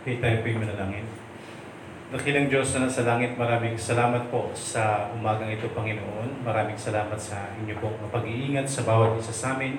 Kaya 0.00 0.16
tayo 0.16 0.36
po'y 0.40 0.56
manalangin. 0.56 1.04
Dakilang 2.08 2.48
Diyos 2.48 2.72
na 2.72 2.88
nasa 2.88 3.04
langit, 3.04 3.36
maraming 3.36 3.76
salamat 3.76 4.32
po 4.32 4.48
sa 4.56 5.12
umagang 5.12 5.52
ito, 5.52 5.68
Panginoon. 5.76 6.40
Maraming 6.40 6.80
salamat 6.80 7.20
sa 7.20 7.52
inyo 7.60 7.76
pong 7.76 8.08
pag-iingat 8.08 8.64
sa 8.64 8.88
bawat 8.88 9.20
isa 9.20 9.28
sa 9.28 9.46
amin. 9.52 9.76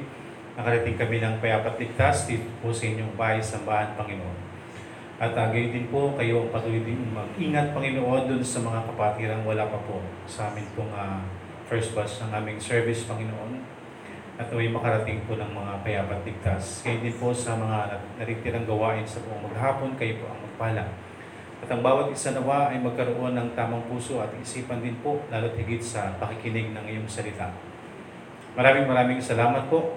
Nakarating 0.54 0.94
kami 0.94 1.18
ng 1.26 1.42
payapat 1.42 1.74
ligtas 1.82 2.30
dito 2.30 2.46
po 2.62 2.70
sa 2.70 2.86
inyong 2.86 3.18
bahay 3.18 3.42
sambahan, 3.42 3.98
Panginoon. 3.98 4.38
At 5.18 5.34
uh, 5.34 5.50
gayon 5.50 5.74
din 5.74 5.90
po, 5.90 6.14
kayo 6.14 6.46
ang 6.46 6.54
patuloy 6.54 6.86
din 6.86 7.02
mag-ingat, 7.10 7.74
Panginoon, 7.74 8.30
dun 8.30 8.46
sa 8.46 8.62
mga 8.62 8.94
kapatirang 8.94 9.42
wala 9.42 9.66
pa 9.74 9.82
po 9.90 10.06
sa 10.30 10.54
amin 10.54 10.70
pong 10.78 10.94
ah, 10.94 11.26
first 11.66 11.98
batch 11.98 12.22
ng 12.22 12.30
aming 12.30 12.62
service, 12.62 13.10
Panginoon. 13.10 13.81
At 14.40 14.48
may 14.52 14.72
makarating 14.72 15.28
po 15.28 15.36
ng 15.36 15.52
mga 15.52 15.74
payapat 15.84 16.20
ligtas. 16.24 16.86
Gayon 16.86 17.04
din 17.04 17.16
po 17.20 17.36
sa 17.36 17.56
mga 17.60 18.00
naritirang 18.20 18.68
gawain 18.68 19.04
sa 19.04 19.20
buong 19.28 19.52
maghapon, 19.52 19.96
kayo 20.00 20.24
po 20.24 20.32
ang 20.32 20.40
magpala. 20.40 20.86
At 21.62 21.70
ang 21.70 21.86
bawat 21.86 22.10
isa 22.10 22.34
nawa 22.34 22.74
ay 22.74 22.82
magkaroon 22.82 23.38
ng 23.38 23.50
tamang 23.54 23.86
puso 23.86 24.18
at 24.18 24.34
isipan 24.42 24.82
din 24.82 24.98
po, 25.06 25.22
lalo't 25.30 25.54
higit 25.54 25.84
sa 25.84 26.18
pakikinig 26.18 26.74
ng 26.74 26.86
iyong 26.90 27.06
salita. 27.06 27.54
Maraming 28.58 28.90
maraming 28.90 29.22
salamat 29.22 29.70
po. 29.70 29.96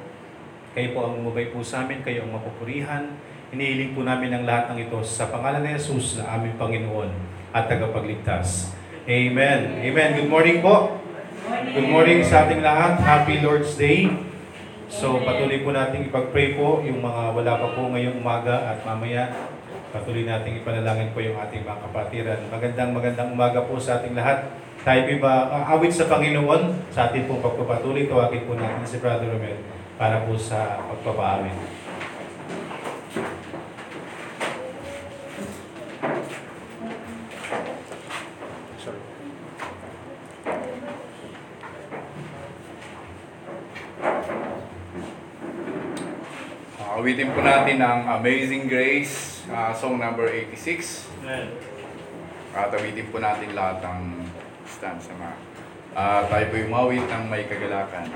Kayo 0.77 0.93
po 0.93 1.07
ang 1.07 1.23
umabay 1.23 1.55
po 1.55 1.63
sa 1.63 1.87
amin, 1.87 2.03
kayo 2.03 2.27
ang 2.27 2.35
mapupurihan. 2.35 3.17
Inihiling 3.55 3.95
po 3.95 4.03
namin 4.03 4.35
ang 4.35 4.45
lahat 4.45 4.75
ng 4.75 4.91
ito 4.91 4.99
sa 5.07 5.31
pangalan 5.31 5.63
ni 5.63 5.79
Jesus 5.79 6.19
na 6.19 6.35
aming 6.35 6.59
Panginoon 6.59 7.11
at 7.55 7.71
tagapagligtas. 7.71 8.75
Amen. 9.07 9.79
Amen. 9.79 10.11
Good 10.19 10.31
morning 10.33 10.59
po. 10.59 11.04
Good 11.45 11.93
morning 11.93 12.25
sa 12.25 12.49
ating 12.49 12.65
lahat. 12.65 13.05
Happy 13.05 13.45
Lord's 13.45 13.77
Day. 13.77 14.09
So 14.89 15.21
patuloy 15.21 15.61
po 15.61 15.77
natin 15.77 16.09
ipag-pray 16.09 16.57
po 16.57 16.81
yung 16.81 17.05
mga 17.05 17.37
wala 17.37 17.53
pa 17.61 17.69
po 17.77 17.93
ngayong 17.93 18.17
umaga 18.17 18.73
at 18.73 18.81
mamaya 18.81 19.29
Patuloy 19.93 20.25
nating 20.25 20.65
ipanalangin 20.65 21.13
po 21.13 21.21
yung 21.21 21.37
ating 21.37 21.63
mga 21.63 21.85
kapatiran. 21.85 22.41
Magandang 22.49 22.91
magandang 22.97 23.31
umaga 23.31 23.61
po 23.63 23.77
sa 23.77 24.01
ating 24.01 24.17
lahat. 24.17 24.57
Tayo 24.83 25.05
po 25.05 25.29
ba 25.29 25.53
uh, 25.53 25.77
awit 25.77 25.93
sa 25.93 26.09
Panginoon 26.09 26.91
sa 26.91 27.13
ating 27.13 27.29
pong 27.29 27.45
pagpapatuloy. 27.45 28.09
Tawagin 28.09 28.49
po 28.49 28.57
natin 28.57 28.83
si 28.89 28.99
Brother 28.99 29.29
Romel 29.29 29.61
para 30.01 30.25
po 30.25 30.35
sa 30.41 30.81
pagpapaawit. 30.89 31.55
Awitin 47.05 47.37
po 47.37 47.45
natin 47.45 47.85
ang 47.85 48.09
Amazing 48.17 48.65
Grace, 48.65 49.45
uh, 49.53 49.77
song 49.77 50.01
number 50.01 50.25
86. 50.25 51.05
At 52.57 52.73
awitin 52.73 53.13
po 53.13 53.21
natin 53.21 53.53
lahat 53.53 53.85
ng 53.85 54.25
stanza 54.65 55.13
na. 55.21 55.37
Uh, 55.93 56.25
tayo 56.33 56.49
po 56.49 56.57
umawit 56.65 57.05
ng 57.05 57.29
may 57.29 57.45
kagalakan. 57.45 58.09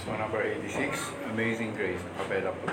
Song 0.00 0.16
number 0.16 0.40
86, 0.40 1.12
Amazing 1.36 1.76
Grace. 1.76 2.00
Kapela 2.16 2.48
po 2.48 2.64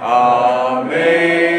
On 0.00 0.88
the 0.88 0.94
first 0.94 1.57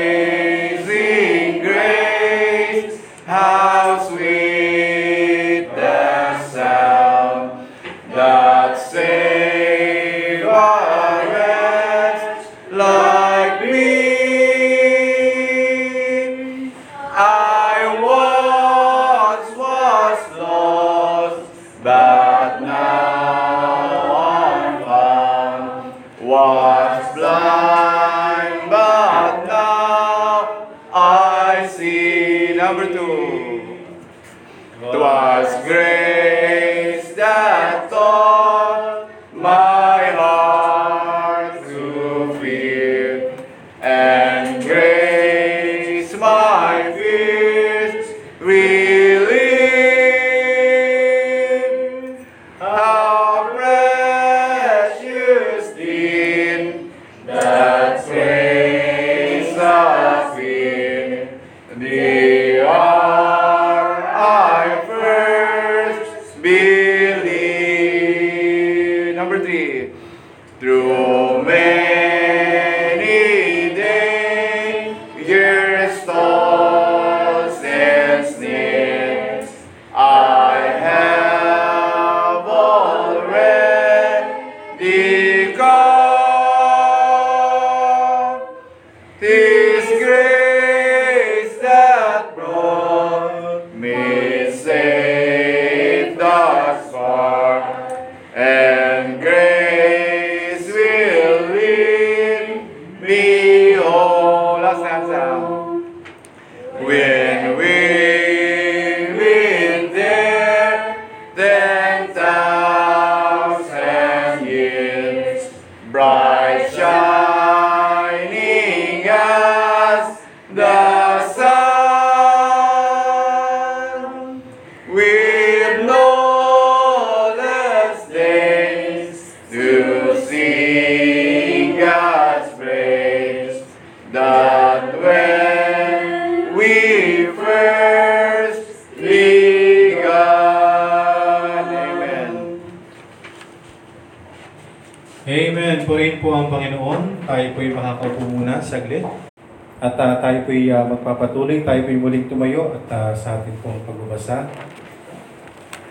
magpapatuloy. 151.19 151.67
Tayo 151.67 151.83
po'y 151.83 151.99
muling 151.99 152.31
tumayo 152.31 152.79
at 152.79 152.87
ah, 152.95 153.11
sa 153.11 153.43
ating 153.43 153.59
pong 153.59 153.83
pagbabasa. 153.83 154.47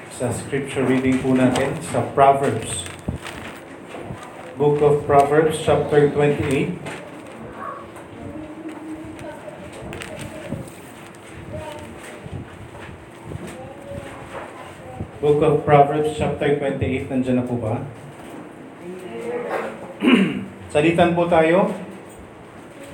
Sa 0.08 0.32
scripture 0.32 0.88
reading 0.88 1.20
po 1.20 1.36
natin 1.36 1.76
sa 1.84 2.00
Proverbs. 2.16 2.88
Book 4.56 4.80
of 4.80 5.04
Proverbs, 5.04 5.60
chapter 5.60 6.08
28. 6.10 6.80
Book 15.20 15.44
of 15.44 15.62
Proverbs, 15.62 16.16
chapter 16.16 16.56
28. 16.56 17.12
Nandiyan 17.12 17.36
na 17.38 17.44
po 17.44 17.60
ba? 17.60 17.84
Salitan 20.74 21.12
po 21.12 21.28
tayo. 21.28 21.87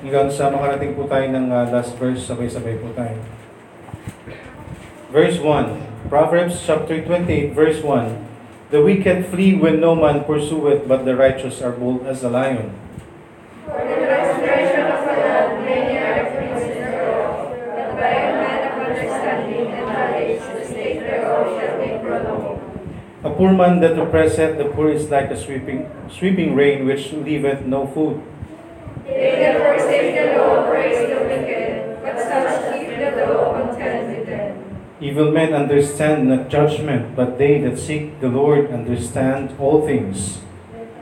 Hanggang 0.05 0.29
sa 0.29 0.53
makarating 0.53 0.93
po 0.93 1.09
tayo 1.09 1.25
ng 1.33 1.49
ah, 1.49 1.65
last 1.65 1.97
verse, 1.97 2.29
sabay-sabay 2.29 2.77
po 2.77 2.93
tayo. 2.93 3.17
Verse 5.09 5.41
1. 5.41 6.13
Proverbs 6.13 6.61
chapter 6.61 7.01
28, 7.01 7.57
verse 7.57 7.81
1. 7.81 8.13
The 8.69 8.85
wicked 8.85 9.33
flee 9.33 9.57
when 9.57 9.81
no 9.81 9.97
man 9.97 10.21
pursueth, 10.21 10.85
but 10.85 11.09
the 11.09 11.17
righteous 11.17 11.57
are 11.65 11.73
bold 11.73 12.05
as 12.05 12.21
a 12.21 12.29
lion. 12.29 12.69
For 13.65 13.81
the 13.81 13.97
transgression 14.05 14.85
of 14.93 15.01
a 15.09 15.15
land, 15.25 15.49
many 15.65 15.97
are 15.97 16.13
the 16.21 16.25
princes 16.37 16.77
thereof, 16.85 17.33
but 17.73 17.89
by 17.97 18.13
a 18.13 18.33
man 18.37 18.59
of 18.61 18.73
understanding 18.85 19.67
and 19.73 19.85
knowledge, 19.89 20.43
the 20.53 20.63
state 20.69 21.01
thereof 21.01 21.49
shall 21.57 21.75
be 21.81 21.89
prolonged. 22.05 22.61
A 23.25 23.31
poor 23.33 23.57
man 23.57 23.81
that 23.81 23.97
oppresseth 23.97 24.61
the 24.61 24.69
poor 24.69 24.93
is 24.93 25.09
like 25.09 25.33
a 25.33 25.37
sweeping, 25.41 25.89
sweeping 26.13 26.53
rain 26.53 26.85
which 26.85 27.09
leaveth 27.09 27.65
no 27.65 27.89
food. 27.89 28.21
They 29.05 29.37
that 29.39 29.61
forsake 29.61 30.15
the 30.17 30.37
law 30.37 30.67
praise 30.67 30.97
the 31.07 31.21
wicked, 31.23 32.01
but 32.01 32.17
such 32.17 32.73
keep 32.73 32.89
the 32.97 33.33
law 33.33 33.53
content 33.53 34.17
with 34.17 34.25
them. 34.27 34.57
Evil 34.99 35.31
men 35.31 35.53
understand 35.53 36.27
not 36.27 36.49
judgment, 36.49 37.15
but 37.15 37.37
they 37.37 37.59
that 37.59 37.77
seek 37.77 38.19
the 38.19 38.27
Lord 38.27 38.71
understand 38.71 39.53
all 39.59 39.85
things. 39.85 40.41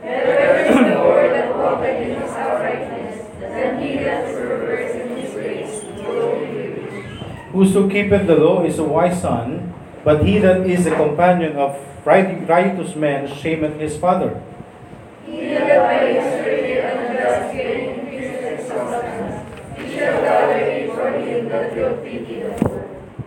Better 0.02 0.68
is 0.68 0.76
the 0.76 0.94
Lord 1.00 1.32
that 1.32 1.56
walketh 1.56 2.00
in 2.00 2.20
his 2.20 2.30
uprightness, 2.30 3.24
than 3.40 3.80
he 3.80 3.96
that 4.04 4.26
perverts 4.34 4.94
in 4.94 5.08
his 5.16 5.34
ways. 5.34 5.82
Whoso 7.52 7.88
keepeth 7.88 8.26
the 8.26 8.36
law 8.36 8.64
is 8.64 8.78
a 8.78 8.84
wise 8.84 9.22
son, 9.22 9.72
but 10.04 10.26
he 10.26 10.38
that 10.40 10.66
is 10.66 10.84
a 10.86 10.94
companion 10.94 11.56
of 11.56 11.78
right- 12.04 12.46
righteous 12.46 12.94
men 12.94 13.28
shameth 13.28 13.80
his 13.80 13.96
father. 13.96 14.42
He 15.24 15.54
that 15.54 15.80
by 15.80 16.04
his 16.12 16.26
unjust 16.84 17.54
he 20.14 20.20
shall 20.20 20.22
gather 20.22 20.58
it 20.58 20.94
for 20.94 21.10
him 21.10 21.48
that 21.48 21.74
will 21.76 21.96
pity 22.02 22.40
the 22.40 22.50
poor. 22.58 22.80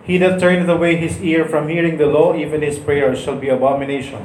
He 0.04 0.18
that 0.20 0.40
turneth 0.40 0.70
away 0.70 0.96
his 0.96 1.22
ear 1.22 1.46
from 1.46 1.68
hearing 1.68 1.98
the 1.98 2.06
law, 2.06 2.36
even 2.36 2.62
his 2.62 2.80
prayer 2.80 3.16
shall 3.16 3.38
be 3.38 3.50
abomination. 3.50 4.24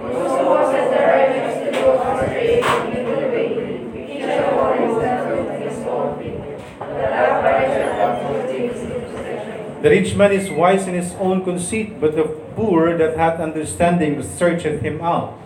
Whoso 0.00 0.44
causes 0.44 0.90
the 0.90 1.00
righteous 1.04 1.64
to 1.64 1.70
go 1.72 2.00
astray 2.00 2.62
from 2.62 2.92
evil 2.92 3.20
way, 3.28 4.06
he 4.06 4.20
shall 4.20 4.56
warn 4.56 4.82
himself 4.82 5.28
with 5.36 5.60
his 5.60 5.86
own 5.86 6.16
people. 6.16 6.62
The 6.78 7.04
upright 7.04 7.68
shall 7.68 7.92
have 7.92 8.32
good 8.32 8.48
things 8.48 8.80
in 8.80 8.88
possession. 9.02 9.82
The 9.82 9.90
rich 9.90 10.14
man 10.14 10.32
is 10.32 10.50
wise 10.50 10.88
in 10.88 10.94
his 10.94 11.12
own 11.14 11.44
conceit, 11.44 12.00
but 12.00 12.16
the 12.16 12.24
poor 12.56 12.96
that 12.96 13.16
hath 13.18 13.38
understanding 13.38 14.22
searcheth 14.22 14.80
him 14.80 15.02
out. 15.02 15.38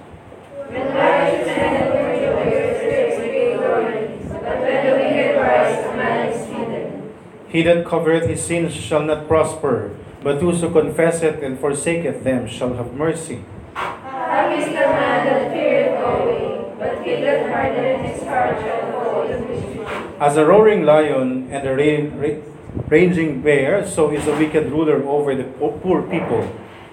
He 7.51 7.63
that 7.63 7.85
covereth 7.85 8.29
his 8.29 8.43
sins 8.45 8.73
shall 8.75 9.03
not 9.03 9.27
prosper, 9.27 9.91
but 10.23 10.41
whoso 10.41 10.71
confesseth 10.71 11.43
and 11.43 11.59
forsaketh 11.59 12.23
them 12.23 12.47
shall 12.47 12.75
have 12.75 12.95
mercy. 12.95 13.43
Happy 13.75 14.63
is 14.63 14.67
the 14.67 14.73
man 14.87 15.27
that 15.27 15.51
feareth 15.53 15.99
always, 16.05 16.79
but 16.79 17.03
he 17.05 17.21
that 17.23 17.51
hardeneth 17.51 18.15
his 18.15 18.23
heart 18.29 18.57
shall 18.61 18.93
fall. 18.93 20.21
As 20.21 20.37
a 20.37 20.45
roaring 20.47 20.85
lion 20.85 21.49
and 21.51 21.67
a 21.67 21.75
ra- 21.75 22.11
ra- 22.23 22.41
raging 22.89 23.41
bear, 23.43 23.85
so 23.87 24.11
is 24.13 24.27
a 24.29 24.37
wicked 24.37 24.71
ruler 24.71 25.03
over 25.03 25.35
the 25.35 25.45
po- 25.45 25.73
poor 25.83 26.03
people. 26.03 26.43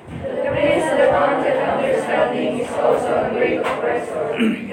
The 0.09 0.47
prince 0.49 0.85
that 0.95 1.11
wanted 1.11 1.53
understanding 1.53 2.59
is 2.65 2.71
also 2.71 3.27
a 3.27 3.29
great 3.35 3.57
oppressor, 3.59 4.37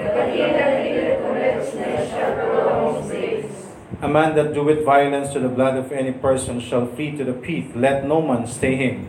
A 4.01 4.07
man 4.07 4.35
that 4.35 4.53
doeth 4.53 4.83
violence 4.83 5.31
to 5.33 5.39
the 5.39 5.47
blood 5.47 5.77
of 5.77 5.91
any 5.91 6.11
person 6.11 6.59
shall 6.59 6.85
flee 6.85 7.15
to 7.17 7.23
the 7.23 7.33
pit. 7.33 7.75
Let 7.75 8.05
no 8.05 8.21
man 8.21 8.45
stay 8.45 8.75
him. 8.75 9.07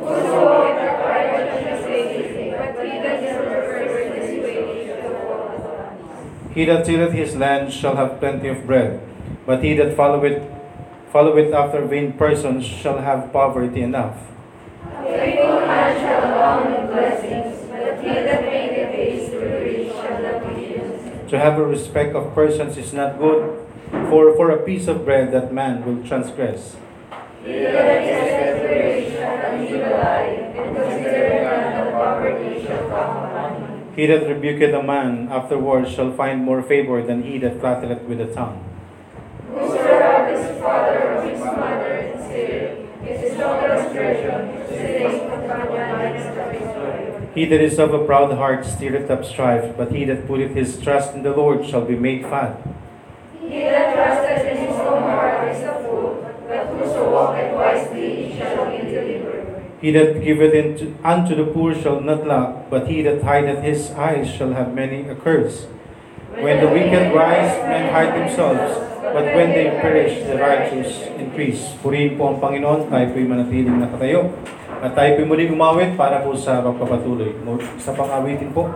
Whoso 0.00 0.44
walketh 0.44 0.80
upright 0.80 1.62
shall 1.62 1.82
say 1.82 2.00
easy, 2.16 2.50
but 2.50 2.84
he 2.84 2.98
that 3.04 3.22
is 3.22 3.36
perverse 3.36 4.06
in 4.06 4.22
his 4.22 4.42
way 4.42 4.86
shall 4.86 5.12
fall. 5.12 6.52
He 6.54 6.64
that 6.64 6.86
tilleth 6.86 7.12
his 7.12 7.36
land 7.36 7.72
shall 7.72 7.96
have 7.96 8.18
plenty 8.18 8.48
of 8.48 8.66
bread, 8.66 9.00
but 9.44 9.62
he 9.62 9.74
that 9.74 9.94
followeth 9.94 10.42
followeth 11.12 11.52
after 11.52 11.84
vain 11.84 12.12
persons 12.14 12.64
shall 12.64 12.98
have 12.98 13.32
poverty 13.32 13.82
enough. 13.82 14.16
A 14.84 15.02
faithful 15.04 15.60
man 15.60 16.00
shall 16.00 16.24
abound 16.24 16.74
in 16.74 16.86
blessings, 16.86 17.66
but 17.70 18.00
he 18.02 18.08
that 18.08 18.42
maketh 18.42 18.94
haste 18.94 19.32
to 19.32 19.38
the 19.38 19.46
rich 19.46 19.92
shall 19.92 20.22
not 20.22 20.48
be 20.48 20.62
used. 20.62 21.28
To 21.28 21.38
have 21.38 21.58
a 21.58 21.64
respect 21.64 22.16
of 22.16 22.34
persons 22.34 22.76
is 22.76 22.92
not 22.92 23.18
good, 23.18 23.57
for 23.90 24.34
for 24.36 24.50
a 24.50 24.58
piece 24.64 24.88
of 24.88 25.04
bread 25.04 25.32
that 25.32 25.52
man 25.52 25.84
will 25.84 26.02
transgress. 26.06 26.76
Evil 27.44 27.58
poverty 31.92 32.64
shall 32.64 32.88
come. 32.88 33.92
He 33.96 34.06
that 34.06 34.26
rebuketh 34.26 34.74
a 34.74 34.82
man 34.82 35.28
afterwards 35.30 35.90
shall 35.90 36.12
find 36.12 36.44
more 36.44 36.62
favor 36.62 37.02
than 37.02 37.22
he 37.22 37.38
that 37.38 37.60
flattereth 37.60 38.02
with 38.02 38.18
the 38.18 38.26
tongue. 38.26 38.64
His 39.52 40.60
father 40.60 41.18
or 41.18 41.22
his. 41.26 41.38
He 47.34 47.44
that 47.44 47.60
is 47.60 47.78
of 47.78 47.94
a 47.94 48.04
proud 48.04 48.32
heart 48.32 48.66
stirreth 48.66 49.10
up 49.10 49.24
strife, 49.24 49.76
but 49.76 49.92
he 49.92 50.04
that 50.06 50.26
putteth 50.26 50.56
his 50.56 50.80
trust 50.80 51.14
in 51.14 51.22
the 51.22 51.30
Lord 51.30 51.64
shall 51.64 51.84
be 51.84 51.94
made 51.94 52.22
fat. 52.22 52.58
He 53.98 54.04
that 54.04 54.14
trusteth 54.14 54.46
in 54.46 54.56
his 54.62 54.78
own 54.78 55.02
heart 55.10 55.50
is 55.50 55.62
a 55.66 55.74
fool, 55.82 56.22
but 56.46 56.66
whoso 56.70 57.02
walketh 57.10 57.50
wisely 57.50 58.30
shall 58.38 58.70
be 58.70 58.78
delivered. 58.86 59.42
He 59.82 59.90
that 59.90 60.22
giveth 60.22 60.54
into, 60.54 60.94
unto 61.02 61.34
the 61.34 61.50
poor 61.50 61.74
shall 61.74 61.98
not 62.00 62.22
lack, 62.26 62.70
but 62.70 62.86
he 62.86 63.02
that 63.02 63.22
hideth 63.22 63.62
his 63.62 63.90
eyes 63.98 64.30
shall 64.30 64.54
have 64.54 64.70
many 64.74 65.02
a 65.08 65.14
curse. 65.14 65.66
When 66.38 66.62
the 66.62 66.70
wicked 66.70 67.10
rise, 67.10 67.50
men 67.66 67.90
hide 67.90 68.14
themselves, 68.14 68.78
but 69.02 69.26
when 69.34 69.50
they 69.50 69.74
perish, 69.82 70.22
the 70.26 70.38
righteous 70.38 71.02
increase. 71.18 71.74
Purihin 71.82 72.14
po 72.14 72.30
ang 72.30 72.38
Panginoon, 72.38 72.86
tayo 72.86 73.10
po'y 73.10 73.26
manatiling 73.26 73.82
nakatayo. 73.82 74.30
At 74.78 74.94
tayo 74.94 75.18
po'y 75.18 75.26
muling 75.26 75.50
umawit 75.50 75.98
para 75.98 76.22
po 76.22 76.38
sa 76.38 76.62
pagpapatuloy. 76.62 77.34
Mo- 77.42 77.58
Isa 77.58 77.90
pang 77.98 78.14
awitin 78.14 78.54
po. 78.54 78.70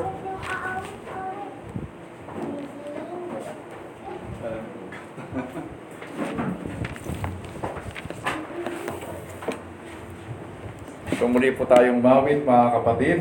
So 11.18 11.21
muli 11.32 11.56
po 11.56 11.64
tayong 11.64 12.04
mawit 12.04 12.44
mga 12.44 12.66
kapatid. 12.76 13.18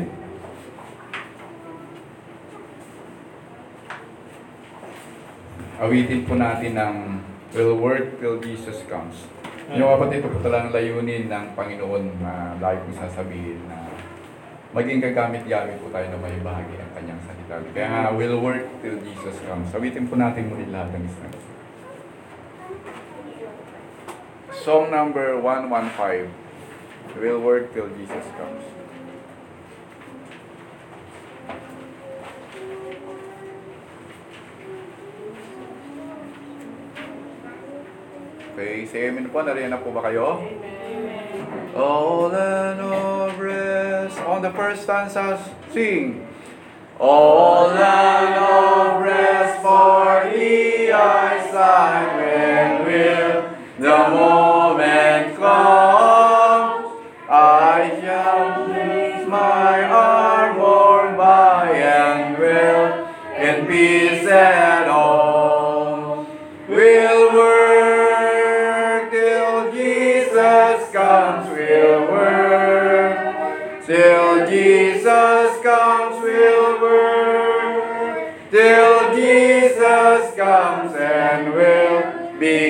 Awitin 5.80 6.28
po 6.28 6.36
natin 6.36 6.76
ng 6.76 6.96
Will 7.52 7.76
work 7.76 8.16
till 8.16 8.40
Jesus 8.40 8.80
comes. 8.88 9.28
Yung 9.76 9.92
kapatid, 9.92 10.24
ito 10.24 10.48
lang 10.48 10.72
layunin 10.72 11.28
ng 11.28 11.52
Panginoon 11.52 12.20
na 12.20 12.56
lagi 12.60 12.80
kong 12.88 12.96
sasabihin 12.96 13.60
na 13.68 13.92
maging 14.72 15.04
gagamit-gamit 15.04 15.76
po 15.80 15.92
tayo 15.92 16.08
na 16.12 16.16
may 16.20 16.36
bahagi 16.40 16.80
ang 16.80 16.92
kanyang 16.96 17.20
salita. 17.28 17.60
Kaya 17.76 17.88
nga, 17.92 18.02
will 18.16 18.40
work 18.40 18.64
till 18.80 18.96
Jesus 19.04 19.36
comes. 19.44 19.68
Awitin 19.72 20.08
po 20.08 20.16
natin 20.16 20.48
muli 20.48 20.64
lahat 20.68 20.96
ng 20.96 21.04
isang. 21.08 21.34
Song 24.52 24.88
number 24.88 25.36
115 25.40 26.41
will 27.16 27.40
work 27.40 27.72
till 27.72 27.88
Jesus 27.88 28.24
comes. 28.36 28.64
Okay, 38.52 38.86
say 38.86 39.08
amen 39.08 39.32
po. 39.32 39.40
Nariyan 39.42 39.72
na 39.72 39.80
po 39.80 39.90
ba 39.90 40.04
kayo? 40.04 40.38
All 41.72 42.28
and 42.30 42.78
all 42.84 43.32
rest. 43.40 44.20
On 44.28 44.44
the 44.44 44.52
first 44.52 44.84
stanza, 44.84 45.40
sing. 45.72 46.28
All 47.00 47.72
and 47.72 48.34
all 48.36 49.00
rest 49.00 49.64
for 49.64 50.30
the 50.30 50.92
eyes 50.92 51.48
light 51.50 52.08
when 52.14 52.68
will 52.86 53.34
the 53.80 53.98
moment 54.14 54.51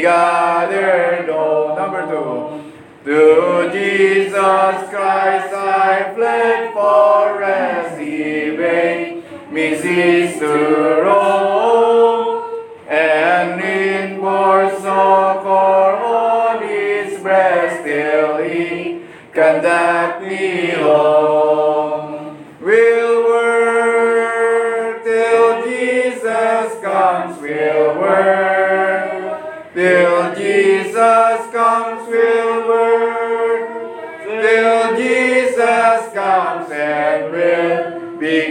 gathered. 0.02 1.30
Oh, 1.30 1.74
number 1.76 2.02
two. 2.10 2.72
To 3.04 3.70
Jesus 3.72 4.90
Christ 4.90 5.54
I 5.54 6.12
fled 6.14 6.72
for 6.74 7.38
receiving 7.38 9.22
me 9.52 9.76
cease 9.76 10.38
to 10.40 11.02
roam, 11.04 12.44
and 12.88 13.60
in 13.60 14.20
for 14.20 14.70
succor 14.70 15.96
on 16.04 16.62
his 16.66 17.20
breast 17.20 17.84
till 17.84 18.42
he 18.42 19.02
conduct 19.32 20.22
me 20.22 20.70
home. 20.70 21.41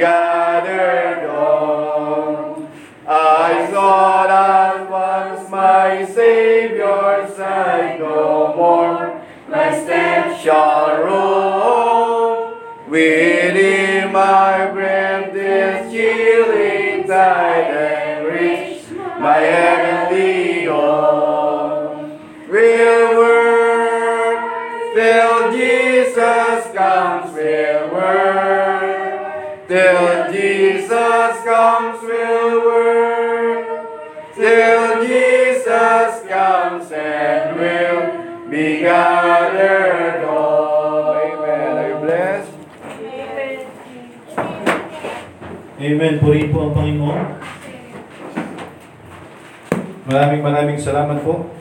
Gathered 0.01 1.29
home. 1.29 2.67
I 3.07 3.67
saw 3.69 4.25
that 4.25 4.89
once 4.89 5.47
my 5.47 6.03
Savior's 6.05 7.35
side 7.35 7.99
no 7.99 8.55
more 8.57 9.21
my 9.47 9.69
steps 9.79 10.41
shall 10.41 11.03
roam. 11.03 12.57
With 12.89 13.55
him 13.55 14.15
I 14.15 14.71
brave 14.73 15.33
this 15.33 15.93
chilling 15.93 17.07
tide 17.07 17.69
and 17.69 18.25
reach 18.25 18.81
my 19.19 19.37
heavenly 19.37 20.00
Amen. 45.91 46.23
Purihin 46.23 46.55
po 46.55 46.63
ang 46.63 46.71
Panginoon. 46.71 47.19
Maraming 50.07 50.39
maraming 50.39 50.79
salamat 50.79 51.19
po. 51.19 51.51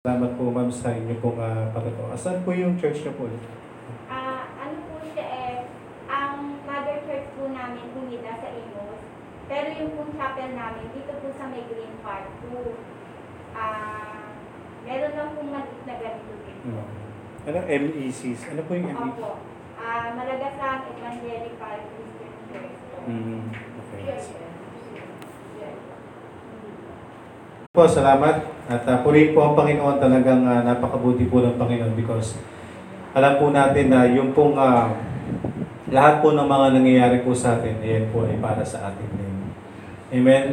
Salamat 0.00 0.32
po 0.40 0.48
ma'am 0.48 0.72
sa 0.72 0.96
inyo 0.96 1.20
pong 1.20 1.36
uh, 1.36 1.68
pagkataon. 1.76 2.16
Asan 2.16 2.40
po 2.40 2.56
yung 2.56 2.80
church 2.80 3.04
niyo 3.04 3.12
po? 3.20 3.28
Ah, 4.08 4.48
ano 4.56 4.80
po 4.88 5.04
siya 5.12 5.28
eh, 5.28 5.56
ang 6.08 6.56
mother 6.64 7.04
church 7.04 7.28
po 7.36 7.52
namin 7.52 7.84
humida 7.92 8.32
sa 8.40 8.48
Imus. 8.48 9.04
Pero 9.44 9.68
yung 9.76 9.92
pong 9.92 10.16
chapel 10.16 10.56
namin, 10.56 10.88
dito 10.96 11.12
po 11.12 11.28
sa 11.36 11.52
may 11.52 11.68
Green 11.68 11.92
Park 12.00 12.32
po. 12.48 12.80
Ah, 13.52 14.40
meron 14.88 15.12
lang 15.12 15.36
pong 15.36 15.52
maliit 15.52 15.84
na 15.84 15.94
ganito 16.00 16.32
dito. 16.48 16.64
No. 16.64 16.88
Ano? 17.44 17.60
MECs. 17.60 18.40
Ano 18.56 18.64
po 18.64 18.72
yung 18.72 18.88
MEC? 18.88 19.04
Opo. 19.04 19.36
Ah, 19.76 20.16
Malagasan 20.16 20.88
Evangelical 20.96 21.76
Christian. 21.92 22.21
Mm, 23.02 23.50
okay. 23.50 24.02
Po, 27.72 27.88
salamat. 27.88 28.36
At 28.70 28.82
uh, 28.86 28.98
purihin 29.02 29.34
po 29.34 29.42
ang 29.42 29.58
Panginoon 29.58 29.98
talagang 29.98 30.46
ah, 30.46 30.62
napakabuti 30.62 31.26
po 31.26 31.42
ng 31.42 31.58
Panginoon 31.58 31.98
because 31.98 32.38
alam 33.12 33.42
po 33.42 33.50
natin 33.50 33.90
na 33.90 34.06
yung 34.06 34.30
pong 34.30 34.54
ah, 34.54 34.92
lahat 35.90 36.22
po 36.22 36.32
ng 36.32 36.46
mga 36.46 36.66
nangyayari 36.78 37.18
po 37.26 37.34
sa 37.34 37.58
atin, 37.58 37.82
ayan 37.82 38.06
po 38.14 38.24
ay 38.24 38.38
para 38.38 38.62
sa 38.62 38.92
atin 38.92 39.08
din. 39.18 39.36
Amen? 40.12 40.44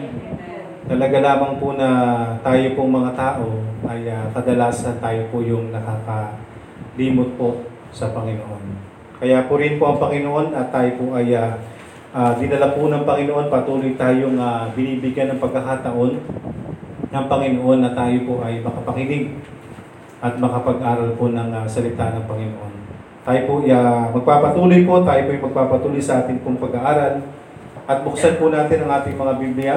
Talaga 0.90 1.22
lamang 1.22 1.62
po 1.62 1.78
na 1.78 1.90
tayo 2.42 2.66
pong 2.74 2.92
mga 2.92 3.12
tao 3.14 3.62
ay 3.86 4.10
ah, 4.10 4.26
kadalasan 4.34 4.98
tayo 4.98 5.22
po 5.30 5.46
yung 5.46 5.70
nakakalimot 5.70 7.38
po 7.38 7.62
sa 7.94 8.10
Panginoon. 8.10 8.64
Kaya 9.22 9.46
purihin 9.46 9.78
po 9.78 9.92
ang 9.92 10.00
Panginoon 10.02 10.56
at 10.58 10.74
tayo 10.74 10.98
po 10.98 11.14
ay 11.14 11.36
ah, 11.38 11.56
ah, 12.14 12.34
dinala 12.38 12.74
po 12.74 12.90
ng 12.90 13.06
Panginoon, 13.06 13.52
patuloy 13.54 13.94
tayong 13.94 14.38
ah, 14.42 14.70
binibigyan 14.74 15.36
ng 15.36 15.42
pagkakataon 15.42 16.14
ng 17.10 17.26
Panginoon 17.26 17.80
na 17.82 17.92
tayo 17.94 18.18
po 18.26 18.42
ay 18.46 18.62
makapakinig 18.62 19.34
at 20.20 20.36
makapag-aral 20.36 21.16
po 21.16 21.32
ng 21.32 21.50
ah, 21.54 21.66
salita 21.70 22.14
ng 22.14 22.26
Panginoon. 22.26 22.74
Tayo 23.26 23.42
po 23.46 23.54
ah, 23.70 24.10
magpapatuloy 24.10 24.82
po, 24.86 25.06
tayo 25.06 25.22
po 25.26 25.30
ay 25.34 25.42
magpapatuloy 25.42 26.02
sa 26.02 26.26
ating 26.26 26.42
pong 26.42 26.58
pag-aaral 26.58 27.22
at 27.90 27.98
buksan 28.06 28.38
po 28.38 28.54
natin 28.54 28.86
ang 28.86 28.92
ating 29.02 29.18
mga 29.18 29.34
Biblia. 29.38 29.76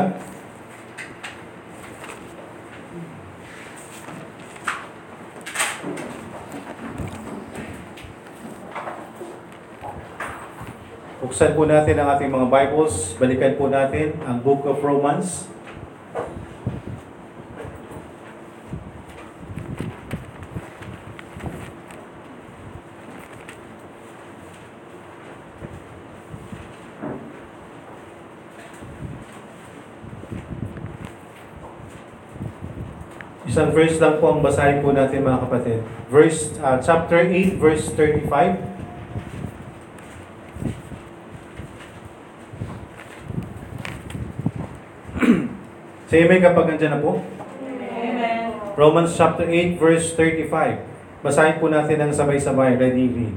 Buksan 11.33 11.57
po 11.57 11.65
natin 11.65 11.97
ang 11.97 12.13
ating 12.13 12.29
mga 12.29 12.45
Bibles. 12.53 13.17
Balikan 13.17 13.57
po 13.57 13.65
natin 13.65 14.21
ang 14.29 14.45
Book 14.45 14.69
of 14.69 14.85
Romans. 14.85 15.49
Isang 33.49 33.73
verse 33.73 33.97
lang 33.97 34.21
po 34.21 34.37
ang 34.37 34.45
basahin 34.45 34.85
po 34.85 34.93
natin 34.93 35.25
mga 35.25 35.49
kapatid. 35.49 35.81
Verse, 36.13 36.53
uh, 36.61 36.77
chapter 36.85 37.25
8, 37.25 37.57
verse 37.57 37.89
35. 37.97 38.82
Say 46.13 46.29
amen 46.29 46.45
kapag 46.45 46.69
nandyan 46.69 46.93
na 46.93 47.01
po. 47.01 47.25
Romans 48.77 49.17
chapter 49.17 49.49
8, 49.49 49.81
verse 49.81 50.13
35. 50.13 51.25
Basahin 51.25 51.57
po 51.57 51.73
natin 51.73 52.05
ang 52.05 52.13
sabay-sabay. 52.13 52.77
Ready, 52.77 53.09
read. 53.09 53.33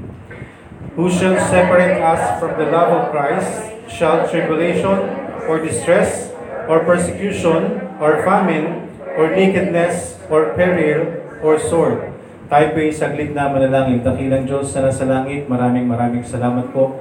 Who 0.92 1.08
shall 1.08 1.40
separate 1.48 2.04
us 2.04 2.36
from 2.36 2.52
the 2.60 2.68
love 2.68 2.92
of 2.92 3.16
Christ? 3.16 3.48
Shall 3.88 4.28
tribulation, 4.28 5.08
or 5.48 5.64
distress, 5.64 6.36
or 6.68 6.84
persecution, 6.84 7.80
or 7.96 8.20
famine, 8.28 8.92
or 9.16 9.32
nakedness, 9.32 10.20
or 10.28 10.52
peril, 10.52 11.16
or 11.40 11.56
sword? 11.56 12.12
Tayo 12.52 12.76
po 12.76 12.78
ay 12.84 12.92
saglit 12.92 13.32
na 13.32 13.48
manalangin. 13.48 14.04
Dakilang 14.04 14.44
Diyos 14.44 14.76
na 14.76 14.92
nasa 14.92 15.08
langit, 15.08 15.48
maraming 15.48 15.88
maraming 15.88 16.28
salamat 16.28 16.76
po. 16.76 17.00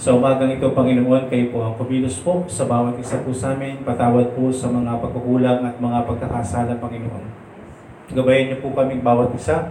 Sa 0.00 0.16
umagang 0.16 0.48
ito, 0.48 0.72
Panginoon, 0.72 1.28
kayo 1.28 1.52
po 1.52 1.68
ang 1.68 1.76
pumilos 1.76 2.16
po 2.24 2.48
sa 2.48 2.64
bawat 2.64 2.96
isa 2.96 3.20
po 3.20 3.28
sa 3.36 3.52
amin. 3.52 3.84
Patawad 3.84 4.32
po 4.32 4.48
sa 4.48 4.72
mga 4.72 4.96
pagkukulang 5.04 5.60
at 5.68 5.76
mga 5.76 6.08
pagkakasala, 6.08 6.80
Panginoon. 6.80 7.24
Gabayan 8.12 8.52
niyo 8.52 8.58
po 8.64 8.72
kami 8.72 9.00
bawat 9.04 9.36
isa 9.36 9.68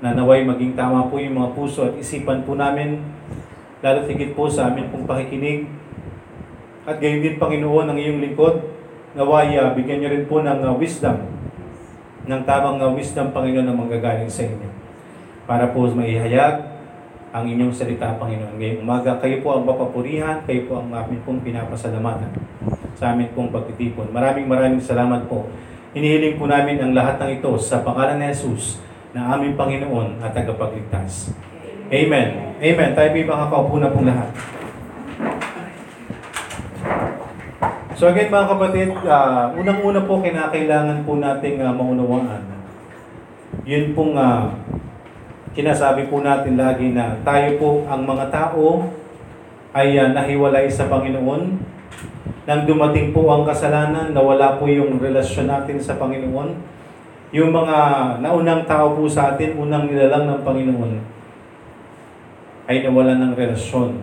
na 0.00 0.12
naway 0.12 0.44
maging 0.44 0.76
tama 0.76 1.08
po 1.08 1.20
yung 1.20 1.40
mga 1.40 1.52
puso 1.56 1.88
at 1.88 1.96
isipan 1.96 2.44
po 2.44 2.52
namin, 2.52 3.00
lalo 3.80 4.04
tigit 4.04 4.36
po 4.36 4.48
sa 4.48 4.72
amin 4.72 4.92
pong 4.92 5.08
pakikinig. 5.08 5.68
At 6.88 7.00
gayon 7.00 7.24
din, 7.24 7.36
Panginoon, 7.40 7.92
ang 7.92 7.98
iyong 7.98 8.20
lingkod, 8.20 8.60
naway 9.16 9.56
bigyan 9.72 10.04
niyo 10.04 10.08
rin 10.12 10.24
po 10.28 10.44
ng 10.44 10.60
ah, 10.64 10.76
wisdom, 10.76 11.16
ng 12.24 12.42
tamang 12.44 12.80
ah, 12.80 12.92
wisdom, 12.92 13.32
Panginoon, 13.32 13.68
na 13.68 13.76
manggagaling 13.76 14.32
sa 14.32 14.44
inyo. 14.48 14.68
Para 15.48 15.72
po 15.72 15.88
maihayag 15.88 16.75
ang 17.36 17.44
inyong 17.44 17.68
salita, 17.68 18.16
Panginoon. 18.16 18.56
Ngayong 18.56 18.80
umaga, 18.80 19.20
kayo 19.20 19.44
po 19.44 19.60
ang 19.60 19.68
mapapurihan, 19.68 20.40
kayo 20.48 20.64
po 20.64 20.80
ang 20.80 20.88
amin 20.88 21.20
pong 21.20 21.44
pinapasalamatan 21.44 22.32
sa 22.96 23.12
amin 23.12 23.28
pong 23.36 23.52
pagtitipon. 23.52 24.08
Maraming 24.08 24.48
maraming 24.48 24.80
salamat 24.80 25.28
po. 25.28 25.52
Hinihiling 25.92 26.40
po 26.40 26.48
namin 26.48 26.80
ang 26.80 26.96
lahat 26.96 27.20
ng 27.20 27.30
ito 27.36 27.52
sa 27.60 27.84
pangalan 27.84 28.16
ni 28.16 28.32
Jesus 28.32 28.80
na 29.12 29.36
aming 29.36 29.52
Panginoon 29.52 30.24
at 30.24 30.32
tagapagligtas. 30.32 31.36
Amen. 31.92 32.56
Amen. 32.56 32.90
Tayo 32.96 33.08
po 33.12 33.20
makakaupo 33.28 33.74
na 33.84 33.92
pong 33.92 34.08
lahat. 34.08 34.32
So 37.96 38.08
again 38.08 38.32
mga 38.32 38.48
kapatid, 38.48 38.92
ah, 39.08 39.52
unang-una 39.52 40.08
po 40.08 40.24
kinakailangan 40.24 41.04
po 41.04 41.20
nating 41.20 41.60
ah, 41.60 41.72
maunawaan. 41.72 42.44
Yun 43.68 43.92
pong 43.92 44.16
ah, 44.16 44.56
kinasabi 45.56 46.12
po 46.12 46.20
natin 46.20 46.60
lagi 46.60 46.92
na 46.92 47.16
tayo 47.24 47.56
po 47.56 47.70
ang 47.88 48.04
mga 48.04 48.28
tao 48.28 48.92
ay 49.72 49.96
ah, 49.96 50.12
nahiwalay 50.12 50.68
sa 50.68 50.84
Panginoon 50.92 51.74
nang 52.46 52.62
dumating 52.62 53.10
po 53.10 53.26
ang 53.26 53.42
kasalanan, 53.42 54.14
nawala 54.14 54.54
po 54.54 54.70
yung 54.70 55.02
relasyon 55.02 55.50
natin 55.50 55.82
sa 55.82 55.98
Panginoon. 55.98 56.54
Yung 57.34 57.50
mga 57.50 57.76
naunang 58.22 58.62
tao 58.70 58.94
po 58.94 59.10
sa 59.10 59.34
atin, 59.34 59.58
unang 59.58 59.90
nilalang 59.90 60.30
ng 60.30 60.40
Panginoon, 60.46 60.92
ay 62.70 62.86
nawalan 62.86 63.18
ng 63.18 63.34
relasyon. 63.34 63.98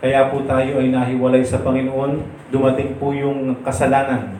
Kaya 0.00 0.32
po 0.32 0.40
tayo 0.48 0.80
ay 0.80 0.88
nahiwalay 0.88 1.44
sa 1.44 1.60
Panginoon, 1.60 2.24
dumating 2.48 2.96
po 2.96 3.12
yung 3.12 3.60
kasalanan. 3.60 4.32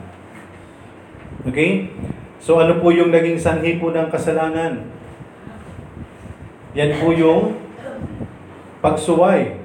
Okay? 1.44 1.92
So 2.40 2.56
ano 2.56 2.80
po 2.80 2.88
yung 2.88 3.12
naging 3.12 3.36
sanhi 3.36 3.76
po 3.76 3.92
ng 3.92 4.08
kasalanan? 4.08 4.80
Yan 6.76 7.00
po 7.00 7.16
yung 7.16 7.56
pagsuway. 8.84 9.56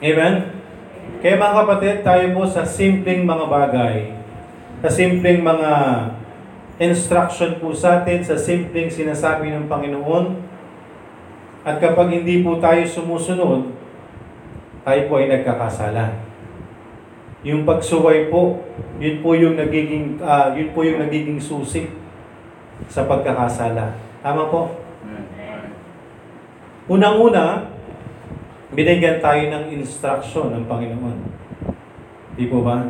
Amen? 0.00 0.34
Kaya 1.20 1.36
mga 1.36 1.56
kapatid, 1.64 1.96
tayo 2.00 2.24
po 2.32 2.48
sa 2.48 2.64
simpleng 2.64 3.28
mga 3.28 3.46
bagay, 3.48 4.12
sa 4.80 4.88
simpleng 4.88 5.44
mga 5.44 5.70
instruction 6.80 7.60
po 7.60 7.76
sa 7.76 8.00
atin, 8.00 8.24
sa 8.24 8.40
simpleng 8.40 8.88
sinasabi 8.88 9.52
ng 9.52 9.68
Panginoon, 9.68 10.40
at 11.60 11.76
kapag 11.76 12.08
hindi 12.08 12.40
po 12.40 12.56
tayo 12.56 12.80
sumusunod, 12.88 13.76
tayo 14.80 15.00
po 15.12 15.20
ay 15.20 15.28
nagkakasala. 15.28 16.16
Yung 17.44 17.68
pagsuway 17.68 18.32
po, 18.32 18.64
yun 18.96 19.20
po 19.20 19.36
yung 19.36 19.60
nagiging 19.60 20.20
ah, 20.24 20.56
yun 20.56 20.72
po 20.72 20.84
yung 20.84 21.04
nagiging 21.04 21.40
susi 21.40 21.88
sa 22.88 23.04
pagkakasala. 23.04 23.92
Tama 24.24 24.48
po? 24.48 24.89
Unang-una, 26.90 27.70
binigyan 28.74 29.22
tayo 29.22 29.46
ng 29.46 29.78
instruction 29.78 30.50
ng 30.50 30.66
Panginoon. 30.66 31.22
Di 32.34 32.50
po 32.50 32.66
ba? 32.66 32.82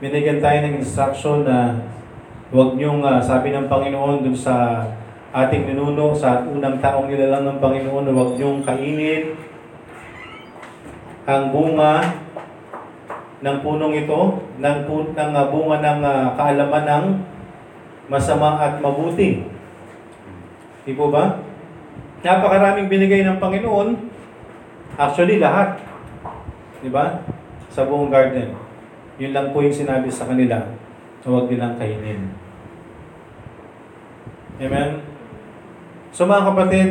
Binigyan 0.00 0.40
tayo 0.40 0.64
ng 0.64 0.80
instruction 0.80 1.44
na 1.44 1.76
huwag 2.48 2.80
niyong, 2.80 3.04
ah, 3.04 3.20
sabi 3.20 3.52
ng 3.52 3.68
Panginoon 3.68 4.24
dun 4.24 4.32
sa 4.32 4.88
ating 5.36 5.68
ninuno, 5.68 6.16
sa 6.16 6.48
unang 6.48 6.80
taong 6.80 7.12
nilalang 7.12 7.44
ng 7.44 7.58
Panginoon, 7.60 8.08
huwag 8.08 8.40
niyong 8.40 8.64
kainin 8.64 9.36
ang 11.28 11.52
bunga 11.52 12.24
ng 13.44 13.56
punong 13.60 13.92
ito, 13.92 14.48
ng, 14.64 14.78
ng 15.12 15.32
ah, 15.36 15.46
bunga 15.52 15.76
ng 15.76 16.00
ah, 16.00 16.32
kaalaman 16.40 16.84
ng 16.88 17.06
masama 18.08 18.56
at 18.64 18.80
mabuti. 18.80 19.44
Di 20.88 20.96
po 20.96 21.12
ba? 21.12 21.51
Napakaraming 22.22 22.86
binigay 22.86 23.26
ng 23.26 23.42
Panginoon. 23.42 23.98
Actually, 24.94 25.42
lahat. 25.42 25.82
Di 26.78 26.86
ba? 26.86 27.18
Sa 27.66 27.82
buong 27.82 28.14
garden. 28.14 28.54
Yun 29.18 29.34
lang 29.34 29.50
po 29.50 29.62
yung 29.62 29.74
sinabi 29.74 30.06
sa 30.06 30.30
kanila 30.30 30.70
na 31.22 31.26
huwag 31.26 31.50
nilang 31.50 31.74
kainin. 31.78 32.30
Amen? 34.62 35.02
So 36.14 36.26
mga 36.26 36.54
kapatid, 36.54 36.88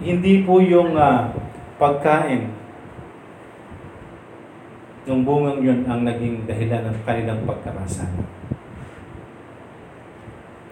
hindi 0.00 0.44
po 0.46 0.62
yung 0.62 0.96
ah, 0.96 1.28
pagkain 1.76 2.48
ng 5.02 5.22
bungang 5.26 5.60
yun 5.60 5.80
ang 5.90 6.06
naging 6.06 6.46
dahilan 6.46 6.86
ng 6.86 6.98
kanilang 7.02 7.42
pagkakasala. 7.42 8.22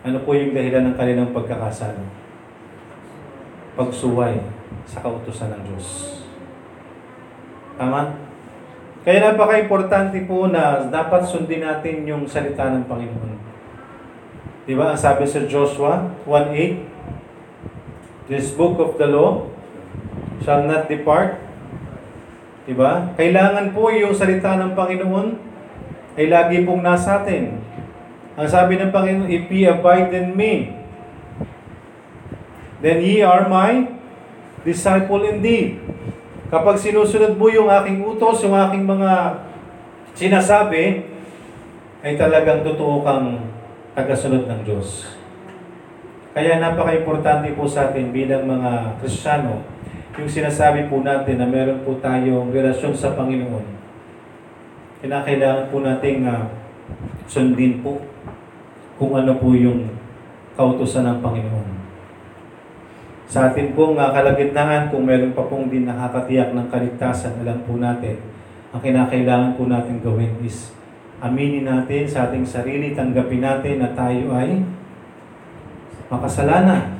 Ano 0.07 0.23
po 0.23 0.33
yung 0.33 0.55
dahilan 0.55 0.91
ng 0.91 0.97
kanilang 0.97 1.35
pagkakasala? 1.35 2.20
Pagsuway 3.81 4.37
sa 4.85 5.01
kautusan 5.01 5.57
ng 5.57 5.63
Diyos. 5.65 6.21
Tama? 7.81 8.13
Kaya 9.01 9.33
napaka-importante 9.33 10.21
po 10.29 10.53
na 10.53 10.85
dapat 10.93 11.25
sundin 11.25 11.65
natin 11.65 12.05
yung 12.05 12.29
salita 12.29 12.69
ng 12.69 12.85
Panginoon. 12.85 13.41
Di 14.69 14.77
ba? 14.77 14.93
Ang 14.93 15.01
sabi 15.01 15.25
sa 15.25 15.49
Joshua 15.49 16.13
1.8, 16.29 18.29
This 18.29 18.53
book 18.53 18.77
of 18.77 19.01
the 19.01 19.09
law 19.09 19.49
shall 20.45 20.69
not 20.69 20.85
depart. 20.85 21.41
Di 22.69 22.77
ba? 22.77 23.17
Kailangan 23.17 23.73
po 23.73 23.89
yung 23.89 24.13
salita 24.13 24.61
ng 24.61 24.77
Panginoon 24.77 25.29
ay 26.21 26.29
lagi 26.29 26.69
pong 26.69 26.85
nasa 26.85 27.25
atin. 27.25 27.57
Ang 28.37 28.45
sabi 28.45 28.77
ng 28.77 28.93
Panginoon, 28.93 29.33
If 29.33 29.49
ye 29.49 29.65
abide 29.65 30.13
in 30.13 30.37
me, 30.37 30.80
then 32.81 33.01
ye 33.01 33.21
are 33.25 33.49
my 33.49 33.89
disciple 34.65 35.25
indeed. 35.25 35.81
Kapag 36.51 36.77
sinusunod 36.77 37.39
mo 37.39 37.47
yung 37.47 37.71
aking 37.71 38.03
utos, 38.03 38.43
yung 38.43 38.59
aking 38.59 38.83
mga 38.83 39.39
sinasabi, 40.19 41.07
ay 42.01 42.17
talagang 42.17 42.67
totoo 42.67 43.07
kang 43.07 43.39
tagasunod 43.95 44.49
ng 44.49 44.61
Diyos. 44.67 45.15
Kaya 46.31 46.63
napaka-importante 46.63 47.55
po 47.55 47.67
sa 47.67 47.91
atin 47.91 48.15
bilang 48.15 48.47
mga 48.47 48.99
Kristiyano, 49.03 49.63
yung 50.19 50.31
sinasabi 50.31 50.87
po 50.91 51.03
natin 51.03 51.39
na 51.39 51.47
meron 51.47 51.83
po 51.87 51.99
tayong 51.99 52.51
relasyon 52.51 52.95
sa 52.95 53.15
Panginoon. 53.15 53.67
Kinakailangan 55.01 55.71
po 55.73 55.81
nating 55.81 56.29
ah, 56.29 56.51
sundin 57.25 57.81
po 57.81 58.05
kung 59.01 59.17
ano 59.17 59.39
po 59.41 59.57
yung 59.57 59.89
kautosan 60.59 61.09
ng 61.09 61.19
Panginoon. 61.25 61.80
Sa 63.31 63.47
atin 63.47 63.79
pong 63.79 63.95
uh, 63.95 64.11
kalagitnaan, 64.11 64.91
kung 64.91 65.07
meron 65.07 65.31
pa 65.31 65.47
pong 65.47 65.71
din 65.71 65.87
nakakatiyak 65.87 66.51
ng 66.51 66.67
kaligtasan, 66.67 67.39
alam 67.47 67.63
po 67.63 67.79
natin, 67.79 68.19
ang 68.75 68.83
kinakailangan 68.83 69.55
po 69.55 69.71
natin 69.71 70.03
gawin 70.03 70.35
is 70.43 70.75
aminin 71.23 71.63
natin 71.63 72.11
sa 72.11 72.27
ating 72.27 72.43
sarili, 72.43 72.91
tanggapin 72.91 73.39
natin 73.39 73.87
na 73.87 73.95
tayo 73.95 74.35
ay 74.35 74.67
makasalanan. 76.11 76.99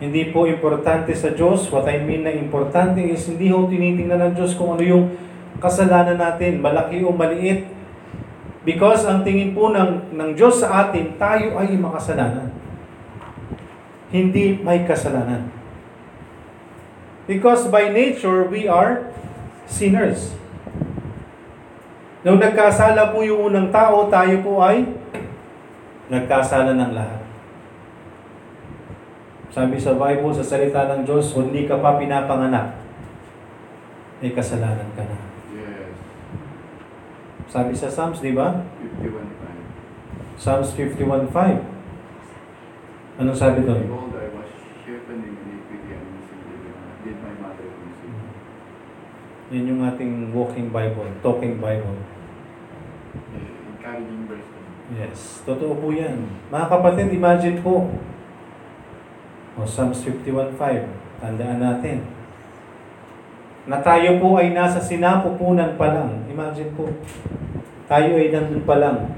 Hindi 0.00 0.32
po 0.32 0.48
importante 0.48 1.12
sa 1.12 1.36
Diyos. 1.36 1.68
What 1.68 1.92
I 1.92 2.00
mean 2.00 2.24
na 2.24 2.32
importante 2.32 3.04
is 3.04 3.28
hindi 3.28 3.52
ho 3.52 3.68
tinitingnan 3.68 4.32
ng 4.32 4.32
Diyos 4.32 4.56
kung 4.56 4.80
ano 4.80 4.84
yung 4.84 5.12
kasalanan 5.60 6.16
natin, 6.16 6.64
malaki 6.64 7.04
o 7.04 7.12
maliit. 7.12 7.68
Because 8.64 9.04
ang 9.04 9.20
tingin 9.28 9.52
po 9.52 9.68
ng, 9.68 10.08
ng 10.08 10.30
Diyos 10.32 10.64
sa 10.64 10.88
atin, 10.88 11.20
tayo 11.20 11.60
ay 11.60 11.76
makasalanan 11.76 12.63
hindi 14.14 14.62
may 14.62 14.86
kasalanan. 14.86 15.50
Because 17.26 17.66
by 17.66 17.90
nature, 17.90 18.46
we 18.46 18.70
are 18.70 19.10
sinners. 19.66 20.38
Nung 22.22 22.38
nagkasala 22.38 23.10
po 23.10 23.26
yung 23.26 23.50
unang 23.50 23.74
tao, 23.74 24.06
tayo 24.06 24.38
po 24.38 24.62
ay 24.62 24.86
nagkasala 26.06 26.78
ng 26.78 26.92
lahat. 26.94 27.26
Sabi 29.50 29.82
sa 29.82 29.98
Bible, 29.98 30.30
sa 30.30 30.46
salita 30.46 30.86
ng 30.94 31.02
Diyos, 31.02 31.34
kung 31.34 31.50
hindi 31.50 31.66
ka 31.66 31.82
pa 31.82 31.98
pinapanganak, 31.98 32.78
may 34.22 34.30
kasalanan 34.30 34.94
ka 34.94 35.02
na. 35.02 35.18
Yes. 35.52 35.94
Sabi 37.50 37.74
sa 37.74 37.90
Psalms, 37.90 38.22
di 38.22 38.30
ba? 38.30 38.62
51.5. 39.02 40.38
Psalms 40.38 40.70
51.5. 40.78 41.73
Anong 43.14 43.38
sabi 43.38 43.62
doon? 43.62 43.86
Behold, 43.86 44.10
I 44.18 44.26
was 44.34 44.50
shapen 44.82 45.22
in 45.22 45.38
iniquity 45.38 45.94
and 45.94 46.18
did 47.06 47.14
my 47.22 47.30
mother 47.38 47.70
conceive. 47.70 48.18
Yan 49.54 49.70
yung 49.70 49.82
ating 49.86 50.34
walking 50.34 50.74
Bible, 50.74 51.06
talking 51.22 51.62
Bible. 51.62 51.94
Eh, 53.38 53.70
Encouraging 53.70 54.26
verse. 54.26 54.50
Yes, 54.98 55.46
totoo 55.46 55.78
po 55.78 55.94
yan. 55.94 56.26
Mga 56.50 56.66
kapatid, 56.66 57.14
imagine 57.14 57.62
po. 57.62 57.86
O 59.54 59.62
Psalms 59.62 60.02
51.5, 60.02 60.58
tandaan 61.22 61.62
natin. 61.62 62.02
Na 63.70 63.78
tayo 63.78 64.18
po 64.18 64.42
ay 64.42 64.50
nasa 64.50 64.82
sinapupunan 64.82 65.78
pa 65.78 65.94
lang. 65.94 66.26
Imagine 66.26 66.74
po. 66.74 66.90
Tayo 67.86 68.18
ay 68.18 68.34
nandun 68.34 68.66
pa 68.66 68.76
lang. 68.76 69.14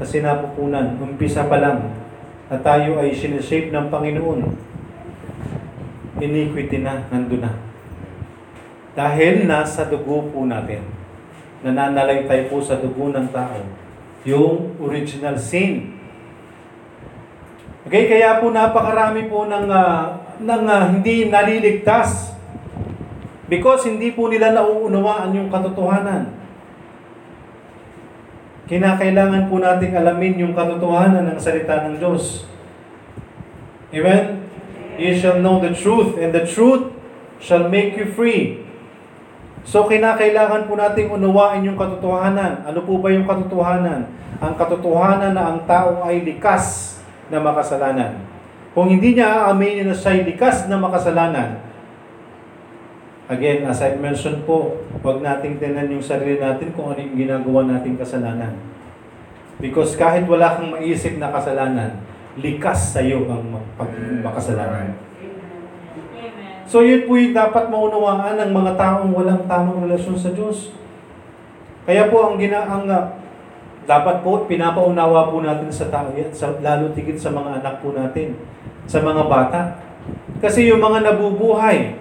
Sa 0.00 0.08
sinapupunan. 0.08 0.96
Umpisa 0.98 1.44
pa 1.46 1.60
lang. 1.60 2.03
Na 2.54 2.62
tayo 2.62 3.02
ay 3.02 3.10
sineshape 3.10 3.74
ng 3.74 3.90
Panginoon. 3.90 4.46
Iniquity 6.22 6.86
na, 6.86 7.02
nandun 7.10 7.42
na. 7.42 7.50
Dahil 8.94 9.50
nasa 9.50 9.90
dugo 9.90 10.30
po 10.30 10.46
natin. 10.46 10.86
Nananalaytay 11.66 12.46
po 12.46 12.62
sa 12.62 12.78
dugo 12.78 13.10
ng 13.10 13.26
tao. 13.34 13.58
Yung 14.22 14.78
original 14.78 15.34
sin. 15.34 15.98
Okay, 17.90 18.06
kaya 18.06 18.38
po 18.38 18.54
napakarami 18.54 19.26
po 19.26 19.50
ng, 19.50 19.66
ah, 19.74 20.22
ng 20.38 20.64
ah, 20.70 20.94
hindi 20.94 21.26
naliligtas. 21.26 22.38
Because 23.50 23.90
hindi 23.90 24.14
po 24.14 24.30
nila 24.30 24.54
nauunawaan 24.54 25.34
yung 25.34 25.50
katotohanan. 25.50 26.30
Kinakailangan 28.64 29.52
po 29.52 29.60
nating 29.60 29.92
alamin 29.92 30.40
yung 30.40 30.54
katotohanan 30.56 31.28
ng 31.28 31.38
salita 31.38 31.84
ng 31.84 32.00
Diyos. 32.00 32.48
Amen? 33.92 34.48
You 34.96 35.12
shall 35.12 35.42
know 35.44 35.60
the 35.60 35.76
truth, 35.76 36.16
and 36.16 36.32
the 36.32 36.48
truth 36.48 36.94
shall 37.44 37.68
make 37.68 37.92
you 37.98 38.08
free. 38.16 38.64
So 39.64 39.88
kinakailangan 39.88 40.68
po 40.68 40.76
nating 40.76 41.12
unawain 41.12 41.64
yung 41.64 41.76
katotohanan. 41.76 42.68
Ano 42.68 42.84
po 42.84 43.00
ba 43.00 43.12
yung 43.12 43.24
katotohanan? 43.24 44.08
Ang 44.40 44.54
katotohanan 44.60 45.32
na 45.32 45.44
ang 45.52 45.58
tao 45.64 46.04
ay 46.04 46.24
likas 46.24 46.96
na 47.32 47.40
makasalanan. 47.40 48.20
Kung 48.76 48.92
hindi 48.92 49.16
niya 49.16 49.48
aaminin 49.48 49.88
na 49.88 49.96
siya'y 49.96 50.24
likas 50.24 50.68
na 50.68 50.76
makasalanan, 50.76 51.62
again, 53.28 53.64
as 53.64 53.80
I 53.80 53.96
mentioned 53.96 54.44
po, 54.44 54.84
huwag 55.00 55.24
nating 55.24 55.56
tinan 55.56 55.88
yung 55.88 56.04
sarili 56.04 56.36
natin 56.36 56.72
kung 56.76 56.92
ano 56.92 57.00
yung 57.00 57.16
ginagawa 57.16 57.64
nating 57.68 57.96
kasalanan. 57.96 58.52
Because 59.62 59.96
kahit 59.96 60.28
wala 60.28 60.58
kang 60.58 60.74
maisip 60.76 61.16
na 61.16 61.32
kasalanan, 61.32 62.02
likas 62.36 62.92
sa 62.92 63.00
iyo 63.00 63.24
ang 63.30 63.62
pag 63.78 63.90
makasalanan. 64.20 64.98
So 66.64 66.82
yun 66.82 67.06
po 67.06 67.14
yung 67.14 67.36
dapat 67.36 67.70
maunawaan 67.70 68.40
ng 68.40 68.50
mga 68.50 68.72
taong 68.74 69.12
walang 69.14 69.46
tamang 69.46 69.84
relasyon 69.86 70.18
sa 70.18 70.32
Diyos. 70.34 70.74
Kaya 71.84 72.08
po 72.08 72.24
ang 72.24 72.40
gina 72.40 72.64
ang 72.64 72.88
ah, 72.88 73.14
dapat 73.84 74.24
po 74.24 74.48
pinapaunawa 74.48 75.28
po 75.28 75.44
natin 75.44 75.68
sa 75.68 75.92
tao 75.92 76.08
yan, 76.16 76.32
sa, 76.32 76.56
lalo 76.64 76.90
tigit 76.96 77.20
sa 77.20 77.28
mga 77.30 77.60
anak 77.60 77.84
po 77.84 77.92
natin, 77.92 78.34
sa 78.88 79.04
mga 79.04 79.22
bata. 79.28 79.60
Kasi 80.40 80.72
yung 80.72 80.80
mga 80.80 81.04
nabubuhay, 81.04 81.94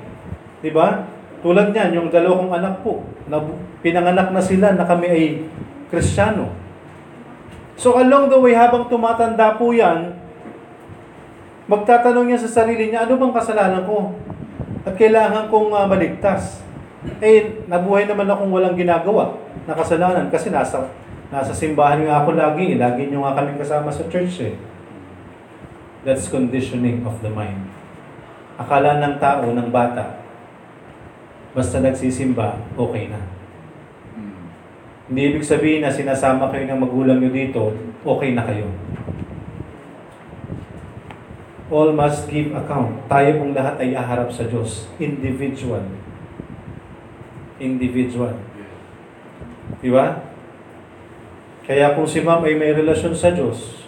di 0.63 0.71
ba? 0.71 1.12
Tulad 1.43 1.75
niyan, 1.75 1.91
yung 1.99 2.07
dalawang 2.07 2.55
anak 2.55 2.79
po, 2.79 3.03
nabu- 3.27 3.59
pinanganak 3.83 4.31
na 4.31 4.39
sila 4.39 4.71
na 4.71 4.87
kami 4.87 5.11
ay 5.11 5.23
Kristiyano. 5.91 6.47
So 7.75 7.99
along 7.99 8.31
the 8.31 8.39
way, 8.39 8.55
habang 8.55 8.87
tumatanda 8.87 9.59
po 9.59 9.75
yan, 9.75 10.15
magtatanong 11.67 12.31
niya 12.31 12.39
sa 12.39 12.63
sarili 12.63 12.87
niya, 12.87 13.03
ano 13.03 13.19
bang 13.19 13.35
kasalanan 13.35 13.83
ko? 13.83 14.15
At 14.87 14.95
kailangan 14.95 15.51
kong 15.51 15.75
ah, 15.75 15.83
maligtas. 15.83 16.63
Eh, 17.19 17.67
nabuhay 17.67 18.07
naman 18.07 18.31
akong 18.31 18.51
walang 18.51 18.79
ginagawa 18.79 19.35
na 19.67 19.75
kasalanan 19.75 20.31
kasi 20.31 20.47
nasa 20.47 20.87
nasa 21.27 21.51
simbahan 21.51 21.99
nga 22.07 22.23
ako 22.23 22.39
lagi. 22.39 22.75
eh. 22.75 22.79
Lagi 22.79 23.11
niyo 23.11 23.27
nga 23.27 23.35
kami 23.35 23.59
kasama 23.59 23.91
sa 23.91 24.07
church 24.07 24.39
eh. 24.39 24.55
That's 26.07 26.31
conditioning 26.31 27.03
of 27.03 27.19
the 27.19 27.31
mind. 27.31 27.67
Akala 28.55 29.03
ng 29.03 29.19
tao, 29.19 29.49
ng 29.51 29.67
bata, 29.73 30.22
basta 31.53 31.79
nagsisimba, 31.79 32.57
okay 32.73 33.07
na. 33.13 33.21
Mm. 34.17 34.37
Hindi 35.09 35.21
ibig 35.29 35.45
sabihin 35.45 35.85
na 35.85 35.93
sinasama 35.93 36.49
kayo 36.49 36.65
ng 36.65 36.81
magulang 36.81 37.21
nyo 37.21 37.29
dito, 37.29 37.77
okay 38.01 38.33
na 38.33 38.43
kayo. 38.43 38.67
All 41.73 41.93
must 41.93 42.29
give 42.29 42.53
account. 42.53 43.09
Tayo 43.09 43.41
pong 43.41 43.57
lahat 43.57 43.81
ay 43.81 43.97
aharap 43.97 44.29
sa 44.29 44.45
Diyos. 44.45 44.89
Individual. 45.01 45.81
Individual. 47.57 48.37
Di 49.81 49.89
ba? 49.89 50.21
Kaya 51.63 51.95
kung 51.95 52.05
si 52.05 52.19
ma'am 52.19 52.43
ay 52.43 52.59
may 52.59 52.75
relasyon 52.75 53.15
sa 53.15 53.31
Diyos, 53.31 53.87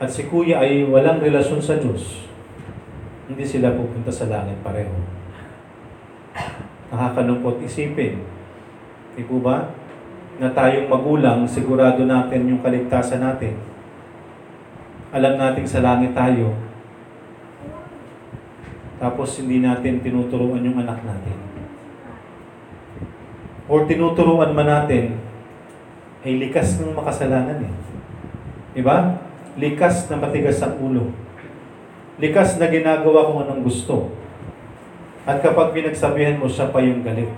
at 0.00 0.08
si 0.08 0.28
kuya 0.28 0.60
ay 0.60 0.84
walang 0.88 1.20
relasyon 1.20 1.60
sa 1.60 1.76
Diyos, 1.76 2.28
hindi 3.28 3.44
sila 3.44 3.76
pupunta 3.76 4.12
sa 4.12 4.28
langit 4.28 4.56
pareho. 4.64 5.19
Nakakalungkot 6.90 7.62
isipin. 7.62 8.18
Di 9.14 9.22
po 9.22 9.38
ba? 9.38 9.70
Na 10.42 10.50
tayong 10.50 10.90
magulang, 10.90 11.46
sigurado 11.46 12.02
natin 12.02 12.50
yung 12.50 12.62
kaligtasan 12.62 13.22
natin. 13.22 13.54
Alam 15.14 15.38
nating 15.38 15.66
sa 15.66 15.82
langit 15.82 16.14
tayo. 16.14 16.54
Tapos 19.00 19.38
hindi 19.40 19.62
natin 19.62 20.02
tinuturuan 20.04 20.66
yung 20.66 20.82
anak 20.82 21.00
natin. 21.06 21.36
Or 23.70 23.86
tinuturuan 23.86 24.52
man 24.52 24.66
natin, 24.66 25.16
ay 26.20 26.36
likas 26.36 26.76
ng 26.76 26.92
makasalanan 26.92 27.64
eh. 27.64 27.74
Di 28.76 28.82
ba? 28.84 29.16
Likas 29.56 30.10
na 30.12 30.20
matigas 30.20 30.60
ang 30.60 30.76
ulo. 30.76 31.14
Likas 32.20 32.60
na 32.60 32.68
ginagawa 32.68 33.30
kung 33.32 33.40
anong 33.40 33.64
gusto. 33.64 34.19
At 35.28 35.44
kapag 35.44 35.76
pinagsabihan 35.76 36.40
mo, 36.40 36.48
siya 36.48 36.72
pa 36.72 36.80
yung 36.80 37.04
galit. 37.04 37.28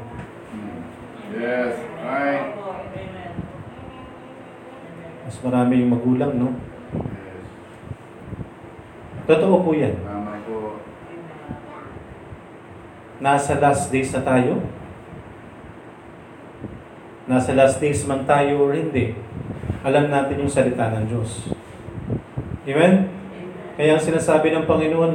Yes, 1.34 1.74
right. 2.06 2.54
Mas 5.26 5.36
marami 5.42 5.82
yung 5.82 5.90
magulang, 5.98 6.32
no? 6.38 6.54
Yes. 6.94 7.46
Totoo 9.26 9.66
po 9.66 9.70
yan. 9.74 9.98
Tama 9.98 10.38
po. 10.46 10.78
Nasa 13.18 13.58
last 13.58 13.90
days 13.90 14.14
na 14.14 14.22
tayo. 14.22 14.62
Nasa 17.26 17.54
last 17.54 17.78
days 17.78 18.02
man 18.06 18.26
tayo 18.26 18.66
or 18.66 18.74
hindi. 18.74 19.14
Alam 19.82 20.10
natin 20.10 20.42
yung 20.42 20.50
salita 20.50 20.90
ng 20.94 21.06
Diyos. 21.10 21.50
Amen? 22.62 23.10
Kaya 23.74 23.98
ang 23.98 24.02
sinasabi 24.02 24.54
ng 24.54 24.68
Panginoon, 24.70 25.12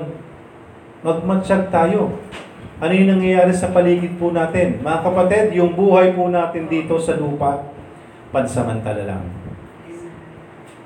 magmatsyag 1.06 1.72
tayo. 1.72 2.20
Ano 2.78 2.94
yung 2.94 3.18
nangyayari 3.18 3.50
sa 3.58 3.74
paligid 3.74 4.22
po 4.22 4.30
natin? 4.30 4.86
Mga 4.86 5.00
kapatid, 5.02 5.46
yung 5.58 5.74
buhay 5.74 6.13
po 6.13 6.30
natin 6.30 6.70
dito 6.70 7.02
sa 7.02 7.18
lupa, 7.18 7.66
pansamantala 8.30 9.02
lang. 9.02 9.24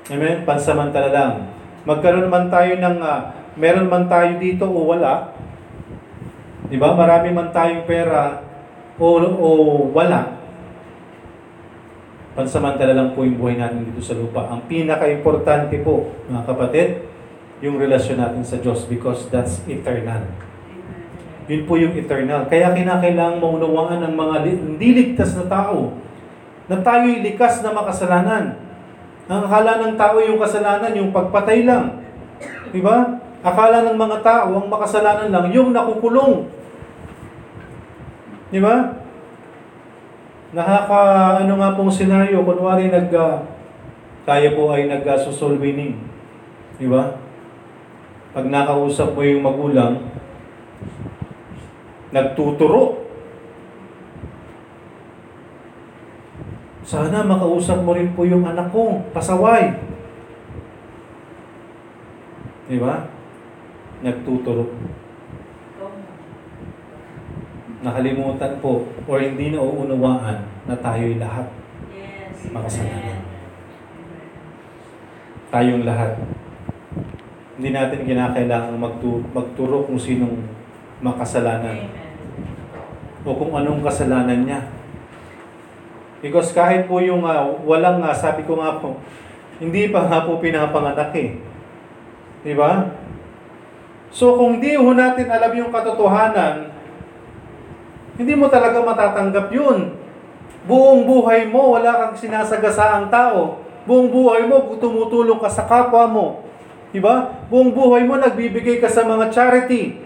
Amen? 0.08 0.48
Pansamantala 0.48 1.12
lang. 1.12 1.32
Magkaroon 1.84 2.32
man 2.32 2.48
tayo 2.48 2.80
ng, 2.80 2.96
ah, 3.04 3.36
meron 3.60 3.92
man 3.92 4.08
tayo 4.08 4.40
dito 4.40 4.64
o 4.64 4.88
wala, 4.88 5.36
di 6.72 6.80
ba? 6.80 6.96
Marami 6.96 7.28
man 7.28 7.52
tayong 7.52 7.84
pera 7.84 8.40
o, 8.96 9.06
o 9.20 9.48
wala, 9.92 10.40
pansamantala 12.32 12.96
lang 12.96 13.12
po 13.12 13.28
yung 13.28 13.36
buhay 13.36 13.60
natin 13.60 13.84
dito 13.84 14.00
sa 14.00 14.16
lupa. 14.16 14.48
Ang 14.48 14.64
pinaka-importante 14.64 15.76
po, 15.84 16.08
mga 16.32 16.48
kapatid, 16.48 16.88
yung 17.60 17.76
relasyon 17.76 18.16
natin 18.16 18.42
sa 18.48 18.56
Diyos 18.56 18.88
because 18.88 19.28
that's 19.28 19.60
eternal. 19.68 20.24
Yun 21.50 21.62
po 21.66 21.74
yung 21.74 21.94
eternal. 21.98 22.46
Kaya 22.46 22.70
kinakailangan 22.70 23.42
maunawaan 23.42 23.98
ng 24.06 24.14
mga 24.14 24.36
li- 24.46 24.62
hindi 24.62 24.88
ligtas 24.94 25.34
na 25.34 25.46
tao 25.50 25.98
na 26.70 26.78
tayo'y 26.78 27.26
likas 27.26 27.60
na 27.60 27.74
makasalanan. 27.74 28.54
Ang 29.26 29.42
akala 29.46 29.82
ng 29.82 29.94
tao 29.98 30.22
yung 30.22 30.38
kasalanan, 30.38 30.94
yung 30.94 31.10
pagpatay 31.10 31.66
lang. 31.66 32.02
Di 32.70 32.78
ba? 32.78 33.18
Akala 33.42 33.82
ng 33.90 33.98
mga 33.98 34.18
tao, 34.22 34.50
ang 34.54 34.68
makasalanan 34.70 35.34
lang, 35.34 35.50
yung 35.50 35.74
nakukulong. 35.74 36.46
Di 38.54 38.62
ba? 38.62 39.02
Nakaka, 40.52 41.00
ano 41.42 41.52
nga 41.58 41.74
pong 41.74 41.90
senaryo, 41.90 42.44
kunwari 42.44 42.92
nag, 42.92 43.08
ah, 43.16 43.42
tayo 44.22 44.48
po 44.54 44.70
ay 44.70 44.86
nag-soul 44.86 45.58
winning. 45.58 45.98
Di 46.78 46.86
ba? 46.86 47.18
Pag 48.32 48.46
nakausap 48.46 49.16
mo 49.16 49.22
yung 49.26 49.42
magulang, 49.42 50.12
nagtuturo. 52.12 53.02
Sana 56.82 57.24
makausap 57.24 57.80
mo 57.80 57.96
rin 57.96 58.12
po 58.12 58.28
yung 58.28 58.44
anak 58.44 58.68
ko, 58.68 59.00
pasaway. 59.16 59.72
Di 62.68 62.76
ba? 62.76 63.08
Nagtuturo. 64.04 64.68
Nakalimutan 67.82 68.62
po 68.62 68.86
or 69.10 69.18
hindi 69.18 69.50
na 69.50 69.58
uunawaan 69.58 70.38
na 70.70 70.74
tayo'y 70.78 71.18
lahat 71.18 71.50
makasalanan. 72.50 73.18
Tayong 75.50 75.84
lahat. 75.86 76.18
Hindi 77.58 77.70
natin 77.70 78.06
kinakailangan 78.06 78.74
magtu- 78.78 79.26
magturo 79.30 79.86
kung 79.86 80.00
sinong 80.00 80.46
makasalanan 81.02 82.01
o 83.22 83.34
kung 83.38 83.52
anong 83.54 83.82
kasalanan 83.86 84.42
niya. 84.46 84.60
Because 86.22 86.54
kahit 86.54 86.86
po 86.86 87.02
yung 87.02 87.26
ah, 87.26 87.50
walang, 87.66 88.02
ah, 88.06 88.14
sabi 88.14 88.46
ko 88.46 88.58
nga 88.58 88.78
po, 88.78 88.98
hindi 89.58 89.90
pa 89.90 90.06
nga 90.06 90.22
po 90.26 90.38
pinapanganak 90.38 91.10
eh. 91.18 91.38
Di 92.42 92.54
ba? 92.54 92.90
So 94.12 94.38
kung 94.38 94.62
di 94.62 94.74
ho 94.78 94.92
natin 94.94 95.26
alam 95.30 95.52
yung 95.54 95.70
katotohanan, 95.74 96.70
hindi 98.18 98.34
mo 98.36 98.46
talaga 98.50 98.78
matatanggap 98.82 99.48
yun. 99.50 99.96
Buong 100.62 101.08
buhay 101.08 101.50
mo, 101.50 101.74
wala 101.74 101.90
kang 102.06 102.14
sinasagasaang 102.14 103.10
tao. 103.10 103.64
Buong 103.82 104.14
buhay 104.14 104.46
mo, 104.46 104.78
tumutulong 104.78 105.42
ka 105.42 105.50
sa 105.50 105.66
kapwa 105.66 106.06
mo. 106.06 106.26
Di 106.94 107.02
ba? 107.02 107.42
Buong 107.50 107.74
buhay 107.74 108.06
mo, 108.06 108.14
nagbibigay 108.14 108.78
ka 108.78 108.86
sa 108.86 109.02
mga 109.02 109.32
charity. 109.32 109.98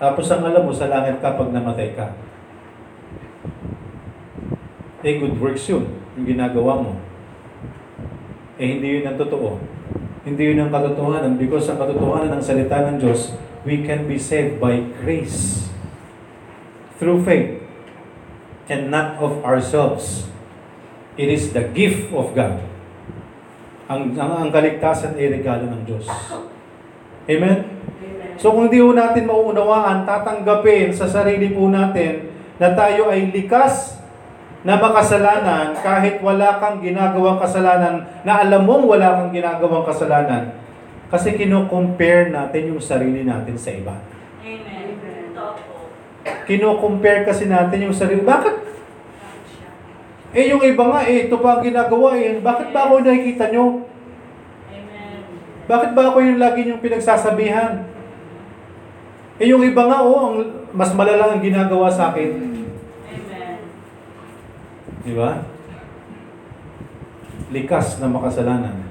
Tapos 0.00 0.24
ang 0.32 0.48
alam 0.48 0.64
mo, 0.64 0.72
sa 0.72 0.88
langit 0.88 1.20
ka 1.20 1.36
pag 1.36 1.52
namatay 1.52 1.92
ka. 1.92 2.16
Eh, 5.04 5.20
good 5.20 5.36
works 5.36 5.68
yun, 5.68 5.92
yung 6.16 6.24
ginagawa 6.24 6.80
mo. 6.80 6.96
Eh, 8.56 8.80
hindi 8.80 9.00
yun 9.00 9.12
ang 9.12 9.20
totoo. 9.20 9.60
Hindi 10.24 10.52
yun 10.52 10.60
ang 10.60 10.72
katotohanan 10.72 11.36
because 11.36 11.68
ang 11.68 11.80
katotohanan 11.80 12.40
ng 12.40 12.44
salita 12.44 12.84
ng 12.88 12.96
Diyos, 13.00 13.36
we 13.64 13.84
can 13.84 14.08
be 14.08 14.20
saved 14.20 14.60
by 14.60 14.80
grace 15.00 15.68
through 17.00 17.24
faith 17.24 17.60
and 18.68 18.92
not 18.92 19.16
of 19.20 19.40
ourselves. 19.44 20.28
It 21.16 21.32
is 21.32 21.56
the 21.56 21.68
gift 21.72 22.12
of 22.12 22.36
God. 22.36 22.60
Ang, 23.88 24.16
ang, 24.16 24.48
ang 24.48 24.50
kaligtasan 24.52 25.16
ay 25.16 25.40
regalo 25.40 25.68
ng 25.68 25.82
Diyos. 25.88 26.04
Amen? 27.24 27.79
So 28.40 28.56
kung 28.56 28.72
di 28.72 28.80
po 28.80 28.96
natin 28.96 29.28
mauunawaan, 29.28 30.08
tatanggapin 30.08 30.96
sa 30.96 31.04
sarili 31.04 31.52
po 31.52 31.68
natin 31.68 32.32
na 32.56 32.72
tayo 32.72 33.12
ay 33.12 33.28
likas 33.28 34.00
na 34.64 34.80
makasalanan 34.80 35.76
kahit 35.76 36.24
wala 36.24 36.56
kang 36.56 36.80
ginagawang 36.80 37.36
kasalanan 37.36 38.08
na 38.24 38.40
alam 38.40 38.64
mong 38.64 38.88
wala 38.88 39.20
kang 39.20 39.32
ginagawang 39.36 39.84
kasalanan 39.84 40.56
kasi 41.12 41.36
kino-compare 41.36 42.32
natin 42.32 42.72
yung 42.72 42.80
sarili 42.80 43.28
natin 43.28 43.60
sa 43.60 43.76
iba. 43.76 44.00
Amen. 44.40 44.88
Kino-compare 46.48 47.28
kasi 47.28 47.44
natin 47.44 47.92
yung 47.92 47.96
sarili. 47.96 48.24
Bakit? 48.24 48.56
Eh 50.32 50.48
yung 50.48 50.64
iba 50.64 50.84
nga 50.88 51.04
eh, 51.04 51.28
ito 51.28 51.36
pa 51.44 51.58
ang 51.58 51.62
ginagawa 51.66 52.16
eh. 52.16 52.40
Bakit 52.40 52.68
ba 52.72 52.88
ako 52.88 53.04
nakikita 53.04 53.52
nyo? 53.52 53.84
Amen. 54.72 55.20
Bakit 55.68 55.90
ba 55.92 56.02
ako 56.08 56.18
yung 56.24 56.40
lagi 56.40 56.72
yung 56.72 56.80
pinagsasabihan? 56.80 57.99
Eh 59.40 59.48
yung 59.48 59.64
iba 59.64 59.88
nga 59.88 60.04
oh, 60.04 60.20
ang 60.20 60.36
mas 60.76 60.92
malala 60.92 61.32
ang 61.32 61.40
ginagawa 61.40 61.88
sa 61.88 62.12
akin. 62.12 62.28
Amen. 63.08 63.56
Di 65.00 65.12
ba? 65.16 65.48
Likas 67.48 68.04
na 68.04 68.12
makasalanan. 68.12 68.84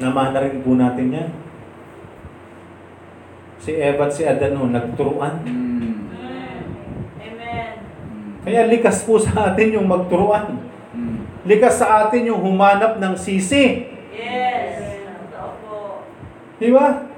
Naman 0.00 0.32
na 0.32 0.40
rin 0.40 0.64
po 0.64 0.72
natin 0.80 1.12
yan. 1.12 1.30
Si 3.60 3.76
Eva 3.76 4.08
at 4.08 4.16
si 4.16 4.24
Adan 4.24 4.56
no, 4.56 4.72
nagturuan. 4.72 5.44
Mm. 5.44 6.08
Amen. 7.20 7.72
Mm. 7.84 8.28
Kaya 8.48 8.64
likas 8.64 9.04
po 9.04 9.20
sa 9.20 9.52
atin 9.52 9.76
yung 9.76 9.84
magturuan. 9.84 10.56
Mm. 10.96 11.44
Likas 11.44 11.84
sa 11.84 12.08
atin 12.08 12.32
yung 12.32 12.40
humanap 12.40 12.96
ng 12.96 13.12
sisi. 13.12 13.92
Yes. 14.16 14.80
Di 16.56 16.72
ba? 16.72 17.09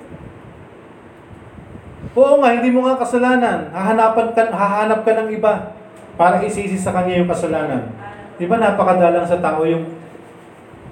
Oo 2.13 2.45
nga, 2.45 2.53
hindi 2.53 2.69
mo 2.69 2.85
nga 2.85 3.01
kasalanan. 3.01 3.73
Hahanapan 3.73 4.37
ka, 4.37 4.53
hahanap 4.53 5.01
ka 5.01 5.13
ng 5.17 5.33
iba 5.33 5.73
para 6.21 6.45
isisi 6.45 6.77
sa 6.77 6.93
kanya 6.93 7.25
yung 7.25 7.31
kasalanan. 7.31 7.89
Di 8.37 8.45
ba 8.45 8.61
napakadalang 8.61 9.25
sa 9.25 9.41
tao 9.41 9.65
yung 9.65 9.97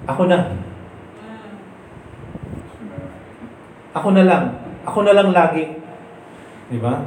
ako 0.09 0.25
na, 0.25 0.57
ako 3.93 4.09
na 4.17 4.23
lang, 4.25 4.43
ako 4.81 4.99
na 5.05 5.13
lang 5.13 5.29
lagi. 5.29 5.77
Di 6.73 6.81
ba? 6.81 7.05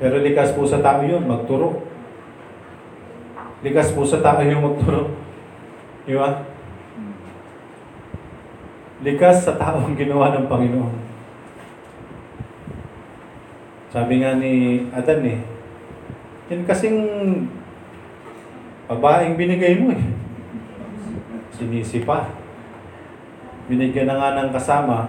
Pero 0.00 0.24
likas 0.24 0.56
po 0.56 0.64
sa 0.64 0.80
tao 0.80 1.04
yun, 1.04 1.28
magturo. 1.28 1.84
Likas 3.60 3.92
po 3.92 4.08
sa 4.08 4.24
tao 4.24 4.40
yung 4.40 4.64
magturo. 4.64 5.12
Di 6.08 6.16
ba? 6.16 6.48
Likas 9.04 9.44
sa 9.44 9.58
tao 9.60 9.84
ang 9.84 9.98
ginawa 9.98 10.32
ng 10.32 10.48
Panginoon. 10.48 11.07
Sabi 13.88 14.20
nga 14.20 14.36
ni 14.36 14.84
Adan 14.92 15.24
eh, 15.24 15.40
yan 16.52 16.68
kasing 16.68 17.00
babaeng 18.88 19.36
binigay 19.36 19.80
mo 19.80 19.92
eh. 19.92 20.04
Sinisi 21.52 22.04
pa. 22.04 22.28
Binigyan 23.68 24.08
na 24.08 24.16
nga 24.16 24.36
ng 24.36 24.52
kasama, 24.52 25.08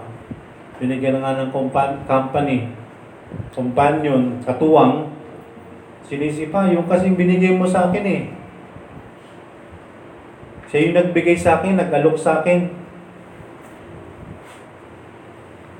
binigyan 0.80 1.20
na 1.20 1.24
nga 1.24 1.44
ng 1.44 1.52
compa- 1.52 2.04
company, 2.04 2.72
companion, 3.52 4.40
katuwang, 4.44 5.08
sinisi 6.04 6.52
pa, 6.52 6.68
yung 6.68 6.84
kasing 6.84 7.16
binigay 7.16 7.56
mo 7.56 7.64
sa 7.64 7.88
akin 7.88 8.04
eh. 8.04 8.22
Siya 10.68 10.88
yung 10.88 10.96
nagbigay 11.00 11.36
sa 11.36 11.60
akin, 11.60 11.80
nag-alok 11.80 12.16
sa 12.20 12.40
akin. 12.44 12.68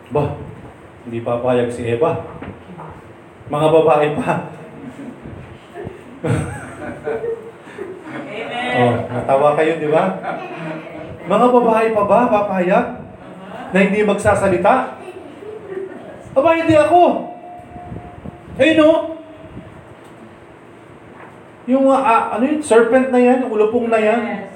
Bah, 0.09 0.41
hindi 1.05 1.21
papayag 1.21 1.69
si 1.69 1.85
Eva. 1.85 2.40
Mga 3.51 3.67
babae 3.67 4.09
pa. 4.15 4.33
Amen. 8.11 8.75
Oh, 8.79 8.95
natawa 9.11 9.59
kayo, 9.59 9.83
di 9.83 9.91
ba? 9.91 10.05
Mga 11.27 11.47
babae 11.51 11.87
pa 11.91 12.03
ba 12.07 12.31
papayag 12.31 12.87
na 13.75 13.79
hindi 13.83 14.07
magsasalita? 14.07 14.95
Aba, 16.31 16.51
hindi 16.55 16.79
ako. 16.79 17.03
Ayun 18.55 18.87
o. 18.87 18.91
Yung 21.67 21.87
ah, 21.91 22.35
ano 22.39 22.45
yun, 22.47 22.63
serpent 22.63 23.11
na 23.11 23.19
yan, 23.19 23.51
ulupong 23.51 23.91
na 23.91 23.99
yan. 23.99 24.23
Yes. 24.27 24.55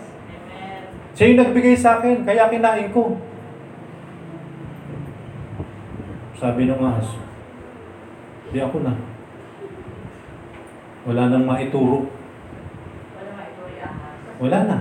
Amen. 0.55 0.83
Siya 1.15 1.31
yung 1.31 1.41
nagbigay 1.43 1.75
sa 1.79 1.99
akin, 1.99 2.23
kaya 2.23 2.47
kinain 2.51 2.91
ko. 2.95 3.19
Sabi 6.39 6.67
ng 6.67 6.83
ahas, 6.83 7.24
di 8.55 8.63
ako 8.63 8.87
na. 8.87 8.95
Wala 11.11 11.27
nang 11.27 11.43
maituro. 11.43 12.07
Wala 12.07 13.31
maituloy 13.35 13.83
ahas. 13.83 14.39
Wala 14.39 14.59
na. 14.63 14.79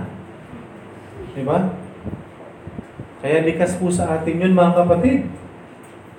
Di 1.34 1.42
ba? 1.42 1.58
Kaya 3.18 3.42
likas 3.42 3.74
po 3.82 3.90
sa 3.90 4.14
atin 4.14 4.38
yun 4.38 4.54
mga 4.54 4.78
kapatid. 4.78 5.26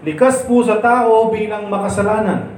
Likas 0.03 0.43
po 0.43 0.59
sa 0.67 0.83
tao 0.83 1.31
bilang 1.31 1.71
makasalanan. 1.71 2.51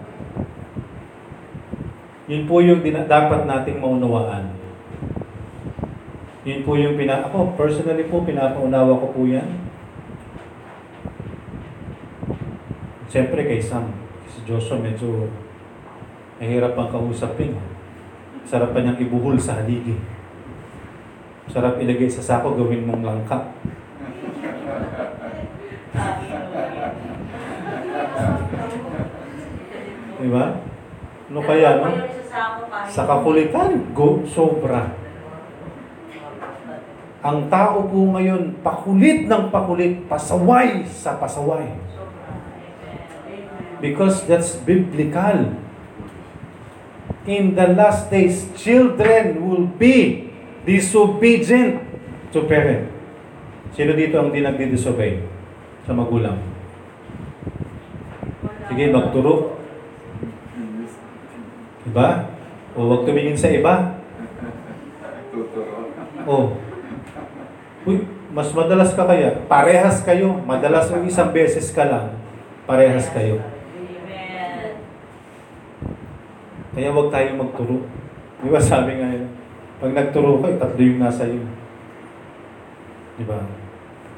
Yun 2.25 2.49
po 2.49 2.59
yung 2.59 2.81
dapat 2.81 3.45
nating 3.45 3.79
maunawaan. 3.79 4.51
Yun 6.43 6.65
po 6.65 6.75
yung 6.75 6.97
pina... 6.97 7.23
Ako, 7.27 7.55
personally 7.55 8.07
po, 8.07 8.25
pinapaunawa 8.25 8.99
ko 8.99 9.13
po 9.15 9.23
yan. 9.29 9.67
Siyempre 13.07 13.47
kay 13.47 13.63
Sam, 13.63 14.06
Joshua 14.47 14.79
medyo 14.79 15.27
mahirap 16.39 16.71
ang 16.79 16.87
kausapin. 16.87 17.51
Sarap 18.47 18.71
pa 18.71 18.79
niyang 18.79 18.95
ibuhol 18.95 19.35
sa 19.35 19.59
haligi. 19.59 19.99
Sarap 21.51 21.83
ilagay 21.83 22.07
sa 22.07 22.23
sako, 22.23 22.55
gawin 22.55 22.87
mong 22.87 23.03
langka. 23.03 23.51
Di 30.23 30.31
ba? 30.31 30.63
Ano 31.27 31.43
kaya, 31.43 31.83
no? 31.83 31.91
Sa 32.87 33.03
kakulitan, 33.03 33.91
go, 33.91 34.23
sobra. 34.23 34.95
Ang 37.19 37.51
tao 37.51 37.83
po 37.83 38.15
ngayon, 38.15 38.63
pakulit 38.63 39.27
ng 39.27 39.51
pakulit, 39.51 40.07
pasaway 40.07 40.87
sa 40.87 41.19
pasaway. 41.19 41.96
Because 43.79 44.25
that's 44.25 44.57
biblical. 44.57 45.53
In 47.27 47.53
the 47.53 47.67
last 47.75 48.07
days, 48.09 48.47
children 48.55 49.43
will 49.43 49.67
be 49.67 50.31
disobedient 50.63 51.83
to 52.31 52.47
parent. 52.47 52.87
Sino 53.75 53.93
dito 53.93 54.17
ang 54.17 54.33
di 54.33 54.41
nagdi-disobey 54.41 55.21
sa 55.85 55.93
magulang? 55.93 56.39
Sige, 58.67 58.89
magturo. 58.89 59.59
Diba? 61.87 62.31
O 62.75 62.91
wag 62.91 63.07
tumingin 63.07 63.39
sa 63.39 63.47
iba. 63.47 63.95
O. 66.27 66.51
Uy, 67.87 68.03
mas 68.35 68.51
madalas 68.51 68.91
ka 68.91 69.07
kaya? 69.07 69.47
Parehas 69.47 70.03
kayo. 70.03 70.35
Madalas 70.43 70.91
o 70.91 70.99
isang 71.07 71.31
beses 71.31 71.71
ka 71.71 71.87
lang. 71.87 72.19
Parehas 72.67 73.07
kayo. 73.15 73.39
Amen. 73.39 74.75
Kaya 76.77 76.93
wag 76.93 77.09
tayo 77.09 77.41
magturo. 77.41 77.89
Di 78.37 78.53
ba 78.53 78.61
sabi 78.61 79.01
nga 79.01 79.09
yun, 79.09 79.33
pag 79.81 79.97
nagturo 79.97 80.37
ka, 80.45 80.61
tatlo 80.61 80.77
yung 80.77 81.01
nasa 81.01 81.25
iyo. 81.25 81.41
Di 83.17 83.25
ba? 83.25 83.41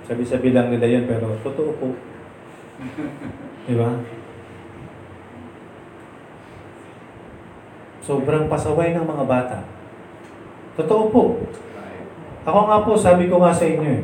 Sabi-sabi 0.03 0.51
lang 0.51 0.67
nila 0.67 0.83
yan, 0.83 1.07
pero 1.07 1.39
totoo 1.39 1.71
po. 1.79 1.95
Di 3.63 3.79
ba? 3.79 4.03
Sobrang 8.03 8.51
pasaway 8.51 8.91
ng 8.91 9.07
mga 9.07 9.23
bata. 9.23 9.63
Totoo 10.75 11.03
po. 11.15 11.23
Ako 12.43 12.59
nga 12.67 12.83
po, 12.83 12.91
sabi 12.99 13.31
ko 13.31 13.39
nga 13.39 13.55
sa 13.55 13.71
inyo 13.71 14.03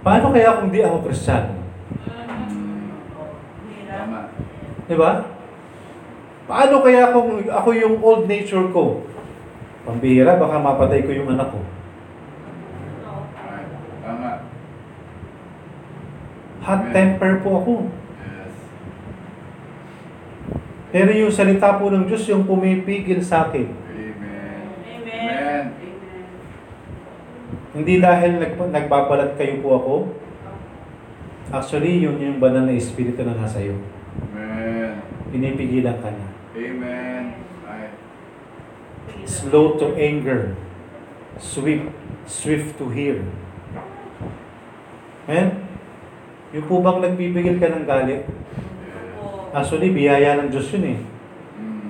Paano 0.00 0.32
kaya 0.32 0.64
kung 0.64 0.72
di 0.72 0.80
ako. 0.80 1.12
Tama. 3.84 4.32
Di 4.88 4.96
ba? 4.96 5.33
Paano 6.44 6.84
kaya 6.84 7.08
kung 7.08 7.40
ako 7.48 7.68
yung 7.72 7.96
old 8.04 8.28
nature 8.28 8.68
ko? 8.68 9.00
Pambihira, 9.88 10.36
baka 10.36 10.60
mapatay 10.60 11.00
ko 11.04 11.10
yung 11.12 11.32
anak 11.32 11.48
ko. 11.48 11.60
Tama. 14.04 14.30
Hot 16.64 16.82
temper 16.92 17.40
po 17.40 17.48
ako. 17.64 17.72
Yes. 17.88 18.54
Pero 20.92 21.10
yung 21.16 21.32
salita 21.32 21.80
po 21.80 21.88
ng 21.88 22.04
Diyos, 22.04 22.28
yung 22.28 22.44
pumipigil 22.44 23.24
sa 23.24 23.48
akin. 23.48 23.64
Amen. 23.72 24.12
Amen. 24.84 25.24
Amen. 25.24 25.64
Hindi 27.72 27.94
dahil 28.04 28.32
nag, 28.36 28.52
nagbabalat 28.60 29.40
kayo 29.40 29.64
po 29.64 29.68
ako. 29.80 29.94
Actually, 31.52 32.04
yun 32.04 32.20
yung 32.20 32.36
banal 32.36 32.68
na 32.68 32.76
espiritu 32.76 33.24
na 33.24 33.32
nasa 33.32 33.64
iyo. 33.64 33.80
Amen. 34.36 35.00
Pinipigilan 35.32 36.00
ka 36.04 36.12
niya. 36.12 36.33
Amen. 36.54 37.34
Ay. 37.66 37.90
Slow 39.26 39.74
to 39.74 39.98
anger. 39.98 40.54
Swift, 41.42 41.90
swift 42.30 42.78
to 42.78 42.86
hear. 42.94 43.26
Amen? 45.26 45.66
Yung 46.54 46.66
po 46.70 46.78
bang 46.78 47.02
nagpipigil 47.02 47.58
ka 47.58 47.74
ng 47.74 47.82
galit? 47.90 48.22
Actually, 49.50 49.90
biyaya 49.90 50.38
ng 50.38 50.54
Diyos 50.54 50.70
yun 50.78 50.94
eh. 50.94 50.98
Mm. 51.58 51.88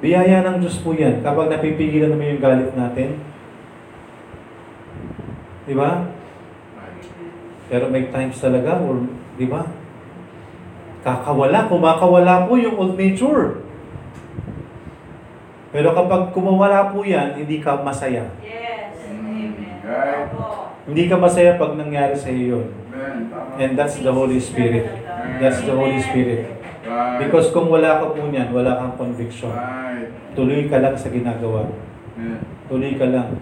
Biyaya 0.00 0.40
ng 0.48 0.64
Diyos 0.64 0.80
po 0.80 0.96
yan. 0.96 1.20
Kapag 1.20 1.52
napipigilan 1.52 2.16
mo 2.16 2.24
yung 2.24 2.40
galit 2.40 2.72
natin. 2.72 3.20
Di 5.68 5.76
ba? 5.76 6.08
Pero 7.68 7.92
may 7.92 8.08
times 8.08 8.40
talaga, 8.40 8.80
or, 8.80 9.04
di 9.36 9.44
ba? 9.44 9.68
Kakawala, 11.04 11.68
kumakawala 11.68 12.48
po 12.48 12.56
yung 12.56 12.80
old 12.80 12.96
nature. 12.96 13.63
Pero 15.74 15.90
kapag 15.90 16.30
kumawala 16.30 16.94
po 16.94 17.02
yan, 17.02 17.34
hindi 17.34 17.58
ka 17.58 17.82
masaya. 17.82 18.30
Yes. 18.38 18.94
Mm. 19.10 19.18
Amen. 19.18 19.82
Right. 19.82 20.30
Opo. 20.30 20.70
Hindi 20.86 21.10
ka 21.10 21.18
masaya 21.18 21.58
pag 21.58 21.74
nangyari 21.74 22.14
sa 22.14 22.30
iyo 22.30 22.62
yun. 22.62 22.66
And 23.58 23.74
that's 23.74 23.98
the 23.98 24.14
Holy 24.14 24.38
Spirit. 24.38 24.86
That's 25.42 25.66
the 25.66 25.74
Holy 25.74 25.98
Spirit. 25.98 26.46
Right. 26.86 27.26
Because 27.26 27.50
kung 27.50 27.74
wala 27.74 27.98
ka 27.98 28.14
po 28.14 28.22
niyan, 28.22 28.54
wala 28.54 28.78
kang 28.78 28.94
conviction. 28.94 29.50
Right. 29.50 30.14
Tuloy 30.38 30.70
ka 30.70 30.78
lang 30.78 30.94
sa 30.94 31.10
ginagawa. 31.10 31.66
Amen. 32.14 32.38
Tuloy 32.70 32.94
ka 32.94 33.10
lang. 33.10 33.34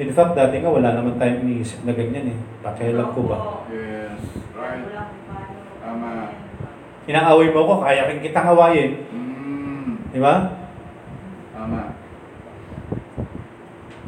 In 0.00 0.08
fact, 0.16 0.32
dati 0.32 0.64
nga 0.64 0.72
wala 0.72 0.96
naman 0.96 1.20
tayong 1.20 1.44
iniisip 1.44 1.84
na 1.84 1.92
ganyan 1.92 2.32
eh. 2.32 2.38
Pakialam 2.64 3.12
ko 3.12 3.28
ba? 3.28 3.68
Yes. 3.68 4.16
Right. 4.56 4.88
Tama. 5.84 6.32
Inaaway 7.04 7.52
mo 7.52 7.68
ko, 7.68 7.74
kaya 7.84 8.08
kitang 8.16 8.48
awayin. 8.56 9.04
Mm. 9.12 10.08
Di 10.08 10.20
ba? 10.24 10.56
Tama. 11.60 11.92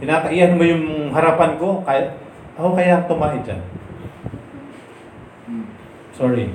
Tinataiyan 0.00 0.56
mo 0.56 0.64
yung 0.64 1.12
harapan 1.12 1.60
ko, 1.60 1.84
kaya, 1.84 2.16
ako 2.56 2.72
kaya 2.72 3.04
tumae 3.04 3.44
dyan. 3.44 3.60
Mm. 5.44 5.66
Sorry. 6.16 6.48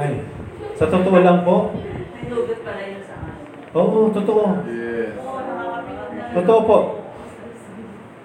Ay, 0.00 0.24
sa 0.80 0.88
totoo 0.88 1.20
lang 1.20 1.44
po, 1.44 1.76
May 2.16 2.32
hugot 2.32 2.64
pala 2.64 2.80
yun 2.80 3.04
sa 3.04 3.20
akin. 3.20 3.76
oo, 3.76 4.08
totoo. 4.08 4.42
Yes. 4.64 5.20
Totoo 6.32 6.60
po. 6.64 6.78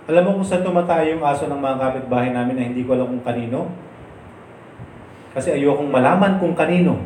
Alam 0.08 0.24
mo 0.24 0.40
kung 0.40 0.48
saan 0.48 0.64
tumatay 0.64 1.12
yung 1.12 1.28
aso 1.28 1.52
ng 1.52 1.60
mga 1.60 1.76
kapitbahay 1.84 2.32
namin 2.32 2.56
na 2.56 2.68
hindi 2.72 2.88
ko 2.88 2.96
alam 2.96 3.12
kung 3.20 3.28
kanino? 3.28 3.68
Kasi 5.36 5.60
ayokong 5.60 5.92
malaman 5.92 6.40
kung 6.40 6.56
kanino. 6.56 7.04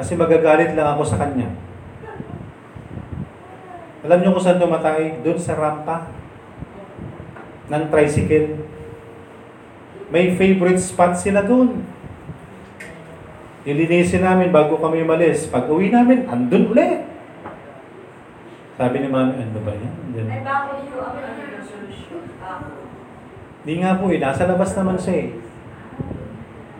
Kasi 0.00 0.16
magagalit 0.16 0.72
lang 0.72 0.96
ako 0.96 1.04
sa 1.04 1.20
kanya. 1.20 1.67
Alam 4.06 4.18
niyo 4.22 4.34
kung 4.34 4.44
saan 4.44 4.62
tumatay? 4.62 5.18
Doon 5.26 5.38
sa 5.38 5.58
rampa 5.58 6.06
ng 7.66 7.84
tricycle. 7.90 8.62
May 10.08 10.38
favorite 10.38 10.80
spot 10.80 11.18
sila 11.18 11.42
doon. 11.42 11.82
Nilinisin 13.66 14.24
namin 14.24 14.54
bago 14.54 14.80
kami 14.80 15.04
umalis. 15.04 15.50
Pag 15.50 15.68
uwi 15.68 15.92
namin, 15.92 16.24
andun 16.30 16.72
ulit. 16.72 17.04
Sabi 18.78 19.02
ni 19.02 19.08
mami, 19.10 19.34
ano 19.42 19.60
ba 19.60 19.74
yan? 19.74 19.90
Ay, 19.92 20.12
Ganun. 20.14 20.40
bakit 20.46 20.78
yung? 20.86 21.02
Ako. 22.38 22.70
Di 23.66 23.74
nga 23.82 23.98
po 24.00 24.08
eh, 24.08 24.22
nasa 24.22 24.48
labas 24.48 24.70
naman 24.72 24.96
siya 24.96 25.14
eh. 25.26 25.28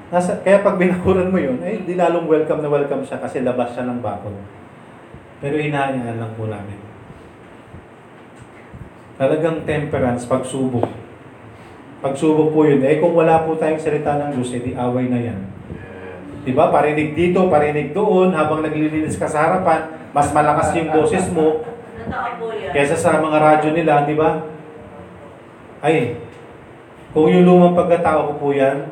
Nasa, 0.08 0.40
kaya 0.40 0.64
pag 0.64 0.80
binakuran 0.80 1.28
mo 1.28 1.36
yun, 1.36 1.60
eh, 1.60 1.84
di 1.84 1.98
lalong 1.98 2.24
welcome 2.24 2.64
na 2.64 2.72
welcome 2.72 3.04
siya 3.04 3.20
kasi 3.20 3.44
labas 3.44 3.76
siya 3.76 3.84
ng 3.84 4.00
bakod. 4.00 4.32
Pero 5.44 5.60
hinahayaan 5.60 6.16
lang 6.16 6.32
po 6.38 6.48
namin. 6.48 6.78
Talagang 9.18 9.66
temperance, 9.66 10.22
pagsubok. 10.30 10.86
Pagsubok 11.98 12.54
po 12.54 12.62
yun. 12.62 12.86
Eh 12.86 13.02
kung 13.02 13.18
wala 13.18 13.42
po 13.42 13.58
tayong 13.58 13.82
salita 13.82 14.14
ng 14.14 14.38
Diyos, 14.38 14.54
eh 14.54 14.62
di 14.62 14.72
away 14.78 15.10
na 15.10 15.18
yan. 15.18 15.40
Diba? 16.46 16.70
Parinig 16.70 17.18
dito, 17.18 17.50
parinig 17.50 17.90
doon, 17.90 18.30
habang 18.30 18.62
naglilinis 18.62 19.18
ka 19.18 19.26
sa 19.26 19.50
harapan, 19.50 19.90
mas 20.14 20.30
malakas 20.30 20.70
yung 20.78 20.94
boses 20.94 21.26
mo 21.34 21.66
Totoo 21.66 22.30
po 22.38 22.46
yan. 22.54 22.70
kesa 22.70 22.94
sa 22.94 23.18
mga 23.18 23.36
radyo 23.42 23.70
nila, 23.74 24.06
di 24.06 24.14
ba? 24.14 24.46
Ay, 25.82 26.22
kung 27.10 27.26
yung 27.26 27.42
lumang 27.42 27.74
pagkatao 27.74 28.32
ko 28.32 28.32
po 28.38 28.46
yan, 28.54 28.86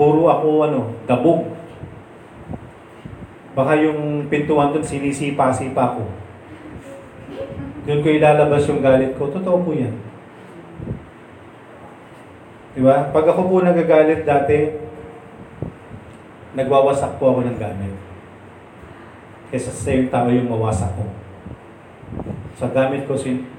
puro 0.00 0.32
ako 0.32 0.48
ano, 0.72 0.80
dabog. 1.04 1.52
Baka 3.52 3.76
yung 3.76 4.32
pintuan 4.32 4.72
doon 4.72 4.80
sinisipa-sipa 4.80 6.00
ko. 6.00 6.21
Doon 7.82 8.02
ko 8.06 8.08
ilalabas 8.14 8.62
yung 8.70 8.78
galit 8.78 9.18
ko. 9.18 9.26
Totoo 9.26 9.58
po 9.66 9.74
yan. 9.74 9.90
Di 12.72 12.80
ba? 12.80 13.10
Pag 13.10 13.26
ako 13.26 13.50
po 13.50 13.54
nagagalit 13.58 14.22
dati, 14.22 14.70
nagwawasak 16.54 17.18
po 17.18 17.34
ako 17.34 17.40
ng 17.42 17.58
gamit. 17.58 17.94
Kesa 19.50 19.74
sa 19.74 19.90
yung 19.90 20.08
tao 20.14 20.30
yung 20.30 20.48
mawasak 20.48 20.94
ko. 20.94 21.04
Sa 22.56 22.70
gamit 22.70 23.04
ko, 23.04 23.18
sin 23.18 23.50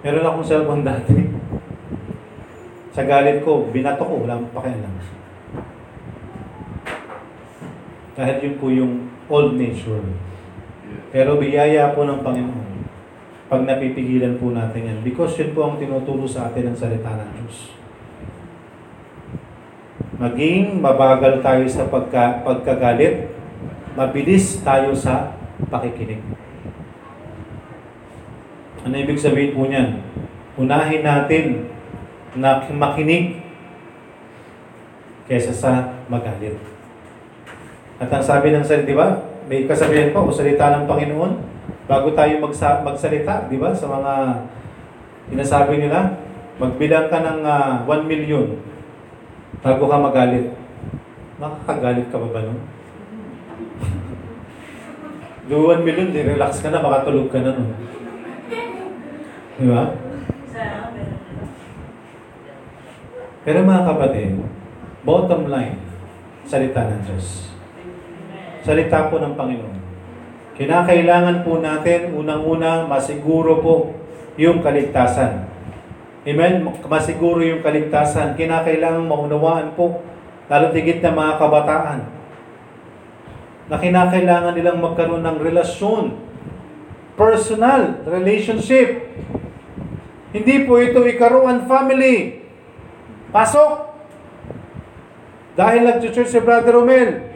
meron 0.00 0.22
akong 0.22 0.46
cellphone 0.46 0.86
dati. 0.86 1.26
Sa 2.94 3.02
galit 3.02 3.42
ko, 3.42 3.66
binato 3.68 4.06
ko, 4.06 4.24
wala 4.24 4.38
akong 4.38 4.54
pakialam. 4.56 4.94
Dahil 8.16 8.36
yun 8.40 8.56
po 8.56 8.66
yung 8.72 9.10
old 9.28 9.58
nature. 9.58 10.06
Pero 11.10 11.36
biyaya 11.36 11.92
po 11.92 12.06
ng 12.06 12.22
Panginoon 12.22 12.65
pag 13.46 13.62
napipigilan 13.62 14.38
po 14.42 14.50
natin 14.50 14.90
yan. 14.90 14.98
Because 15.06 15.38
yun 15.38 15.54
po 15.54 15.70
ang 15.70 15.78
tinuturo 15.78 16.26
sa 16.26 16.50
atin 16.50 16.74
ng 16.74 16.78
salita 16.78 17.14
ng 17.14 17.30
Diyos. 17.38 17.58
Maging 20.16 20.82
mabagal 20.82 21.44
tayo 21.44 21.64
sa 21.70 21.86
pagka, 21.86 22.42
pagkagalit, 22.42 23.30
mabilis 23.94 24.64
tayo 24.66 24.90
sa 24.96 25.38
pakikinig. 25.70 26.24
Ano 28.82 28.94
ibig 28.96 29.20
sabihin 29.20 29.54
po 29.54 29.66
niyan? 29.66 30.02
Unahin 30.58 31.04
natin 31.04 31.70
na 32.34 32.64
makinig 32.66 33.44
kesa 35.26 35.52
sa 35.52 35.72
magalit. 36.06 36.54
At 37.98 38.10
ang 38.12 38.24
sabi 38.24 38.54
ng 38.54 38.62
salita, 38.62 38.88
di 38.88 38.96
ba? 38.96 39.08
May 39.46 39.66
kasabihan 39.66 40.10
pa 40.10 40.22
o 40.22 40.30
salita 40.34 40.74
ng 40.74 40.90
Panginoon 40.90 41.55
bago 41.86 42.10
tayo 42.12 42.42
magsa- 42.42 42.82
magsalita, 42.82 43.46
di 43.46 43.56
ba? 43.62 43.70
Sa 43.70 43.86
mga 43.86 44.12
sinasabi 45.30 45.78
nila, 45.78 46.18
magbilang 46.58 47.06
ka 47.06 47.22
ng 47.22 47.40
1 47.86 48.10
million 48.10 48.58
bago 49.62 49.86
ka 49.86 49.96
magalit. 49.98 50.50
Nakakagalit 51.38 52.10
ka 52.10 52.18
ba 52.18 52.28
ba 52.34 52.40
nun? 52.42 52.60
Do 55.48 55.70
1 55.70 55.86
million, 55.86 56.10
di 56.10 56.26
relax 56.26 56.58
ka 56.58 56.74
na, 56.74 56.82
baka 56.82 57.06
tulog 57.06 57.30
ka 57.30 57.38
na 57.38 57.54
nun. 57.54 57.70
Di 59.56 59.66
ba? 59.70 59.94
Pero 63.46 63.62
mga 63.62 63.86
kapatid, 63.86 64.42
bottom 65.06 65.46
line, 65.46 65.78
salita 66.50 66.82
ng 66.90 67.02
Diyos. 67.06 67.54
Salita 68.66 69.06
po 69.06 69.22
ng 69.22 69.38
Panginoon. 69.38 69.85
Kinakailangan 70.56 71.44
po 71.44 71.60
natin, 71.60 72.16
unang-una, 72.16 72.88
masiguro 72.88 73.60
po 73.60 73.92
yung 74.40 74.64
kaligtasan. 74.64 75.44
Amen? 76.24 76.64
Masiguro 76.64 77.44
yung 77.44 77.60
kaligtasan. 77.60 78.40
Kinakailangan 78.40 79.04
maunawaan 79.04 79.76
po, 79.76 80.00
lalo 80.48 80.72
tigit 80.72 81.04
na 81.04 81.12
mga 81.12 81.36
kabataan, 81.36 82.00
na 83.68 83.76
kinakailangan 83.76 84.56
nilang 84.56 84.80
magkaroon 84.80 85.20
ng 85.28 85.38
relasyon, 85.44 86.16
personal 87.20 88.00
relationship. 88.08 89.12
Hindi 90.32 90.64
po 90.64 90.80
ito 90.80 91.04
ikaruan 91.04 91.68
family. 91.68 92.44
Pasok! 93.28 93.92
Dahil 95.56 95.84
nag-church 95.84 96.28
si 96.28 96.40
Brother 96.40 96.76
Romel, 96.76 97.35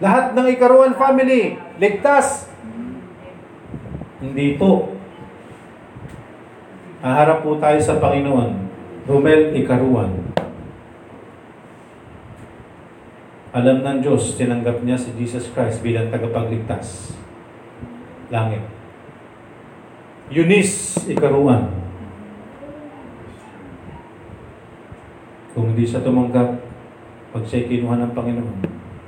lahat 0.00 0.36
ng 0.36 0.46
ikaruan 0.52 0.92
family, 0.96 1.56
ligtas. 1.80 2.48
Hindi 4.20 4.56
po. 4.60 4.96
Haharap 7.00 7.44
po 7.44 7.60
tayo 7.60 7.78
sa 7.80 8.00
Panginoon. 8.00 8.50
Romel, 9.06 9.54
ikaruan. 9.54 10.26
Alam 13.56 13.80
ng 13.80 13.98
Diyos, 14.04 14.36
tinanggap 14.36 14.84
niya 14.84 15.00
si 15.00 15.16
Jesus 15.16 15.48
Christ 15.48 15.80
bilang 15.80 16.12
tagapagligtas. 16.12 17.16
Langit. 18.28 18.60
Eunice 20.28 21.06
Ikaruan. 21.06 21.70
Kung 25.54 25.72
hindi 25.72 25.88
siya 25.88 26.04
tumanggap, 26.04 26.60
pag 27.32 27.44
siya'y 27.48 27.80
ng 27.80 28.12
Panginoon, 28.12 28.58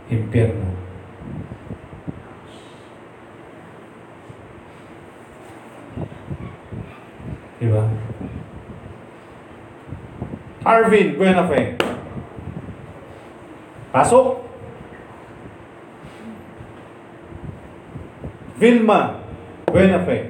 impyerno. 0.08 0.68
Diba? 7.58 7.84
Arvin 10.68 11.16
Buenafe. 11.16 11.80
Pasok. 13.88 14.44
Vilma 18.60 19.24
Buenafe. 19.64 20.28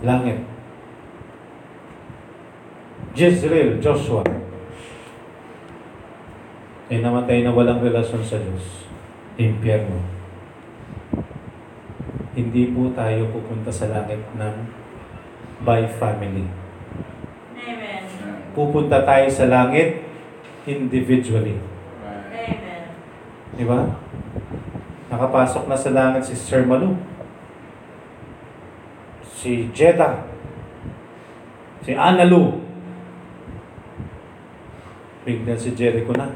Langit. 0.00 0.40
Jezreel 3.12 3.76
Joshua. 3.84 4.24
Ay 6.88 7.04
namatay 7.04 7.44
na 7.44 7.52
walang 7.52 7.84
relasyon 7.84 8.24
sa 8.24 8.40
Diyos. 8.40 8.88
Impyerno. 9.36 10.00
Hindi 12.32 12.72
po 12.72 12.88
tayo 12.96 13.28
pupunta 13.28 13.68
sa 13.68 13.92
langit 13.92 14.24
ng 14.32 14.54
by 15.60 15.84
family. 16.00 16.65
Amen. 17.66 18.02
Pupunta 18.54 19.02
tayo 19.02 19.26
sa 19.26 19.50
langit 19.50 20.06
individually. 20.70 21.58
Amen. 22.06 22.94
Di 23.58 23.64
ba? 23.66 23.90
Nakapasok 25.10 25.66
na 25.66 25.74
sa 25.74 25.90
langit 25.90 26.22
si 26.22 26.38
Sir 26.38 26.62
Malu. 26.62 26.94
Si 29.26 29.66
Jeddah. 29.74 30.22
Si 31.82 31.90
Analu. 31.94 32.62
Bigla 35.26 35.58
si 35.58 35.74
Jericho 35.74 36.14
na. 36.14 36.30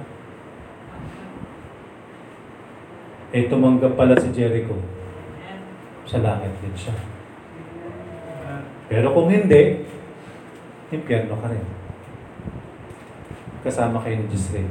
Eh, 3.30 3.46
tumanggap 3.46 3.94
pala 3.94 4.18
si 4.18 4.34
Jericho. 4.34 4.74
Sa 6.10 6.18
langit 6.18 6.50
din 6.58 6.74
siya. 6.74 6.94
Pero 8.90 9.14
kung 9.14 9.30
hindi, 9.30 9.86
impyerno 10.90 11.38
ka 11.38 11.50
rin. 11.50 11.66
Kasama 13.62 14.02
kayo 14.02 14.18
ni 14.18 14.26
Jezreel. 14.30 14.70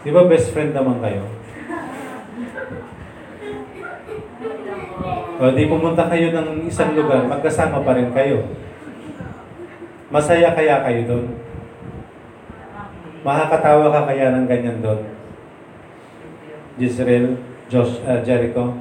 Di 0.00 0.10
ba 0.10 0.26
best 0.26 0.50
friend 0.50 0.72
naman 0.72 0.98
kayo? 1.04 1.28
O 5.40 5.48
di 5.56 5.64
pumunta 5.68 6.04
kayo 6.08 6.32
ng 6.36 6.68
isang 6.68 6.92
lugar, 6.92 7.24
magkasama 7.24 7.80
pa 7.80 7.96
rin 7.96 8.12
kayo. 8.12 8.44
Masaya 10.10 10.52
kaya 10.52 10.82
kayo 10.84 11.00
doon? 11.06 11.26
Makakatawa 13.20 13.92
ka 13.92 14.00
kaya 14.10 14.32
ng 14.32 14.48
ganyan 14.48 14.80
doon? 14.80 15.00
Jezreel, 16.80 17.36
Josh, 17.68 18.00
uh, 18.08 18.24
Jericho. 18.24 18.72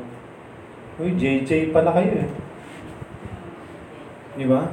Uy, 1.00 1.16
JJ 1.20 1.76
pala 1.76 1.92
kayo 1.92 2.24
eh. 2.24 2.30
Di 4.40 4.48
ba? 4.48 4.72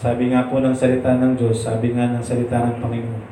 Sabi 0.00 0.32
nga 0.32 0.48
po 0.48 0.64
ng 0.64 0.72
salita 0.72 1.12
ng 1.12 1.36
Diyos, 1.36 1.60
sabi 1.60 1.92
nga 1.92 2.08
ng 2.08 2.24
salita 2.24 2.56
ng 2.56 2.80
Panginoon. 2.80 3.22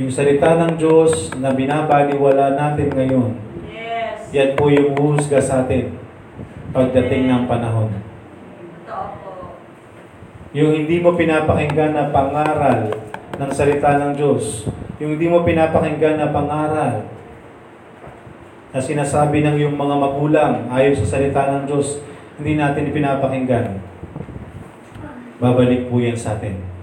Yung 0.00 0.08
salita 0.08 0.56
ng 0.56 0.80
Diyos 0.80 1.28
na 1.44 1.52
binabaliwala 1.52 2.56
natin 2.56 2.88
ngayon, 2.88 3.36
Yes. 3.68 4.32
yan 4.32 4.50
po 4.56 4.72
yung 4.72 4.96
huhusga 4.96 5.44
sa 5.44 5.60
atin 5.60 5.92
pagdating 6.72 7.28
ng 7.28 7.44
panahon. 7.44 7.92
Yung 10.56 10.72
hindi 10.72 10.96
mo 11.04 11.12
pinapakinggan 11.12 11.92
na 11.92 12.08
pangaral 12.08 12.96
ng 13.36 13.50
salita 13.52 14.00
ng 14.00 14.16
Diyos, 14.16 14.64
yung 14.96 15.20
hindi 15.20 15.28
mo 15.28 15.44
pinapakinggan 15.44 16.16
na 16.16 16.32
pangaral 16.32 17.04
na 18.72 18.80
sinasabi 18.80 19.44
ng 19.44 19.60
iyong 19.60 19.76
mga 19.76 19.96
magulang 20.00 20.64
ayon 20.72 20.96
sa 20.96 21.20
salita 21.20 21.44
ng 21.52 21.68
Diyos, 21.68 22.00
hindi 22.40 22.56
natin 22.56 22.88
pinapakinggan. 22.88 23.92
Babalik 25.42 25.90
po 25.90 25.98
yan 25.98 26.14
sa 26.14 26.38
atin. 26.38 26.74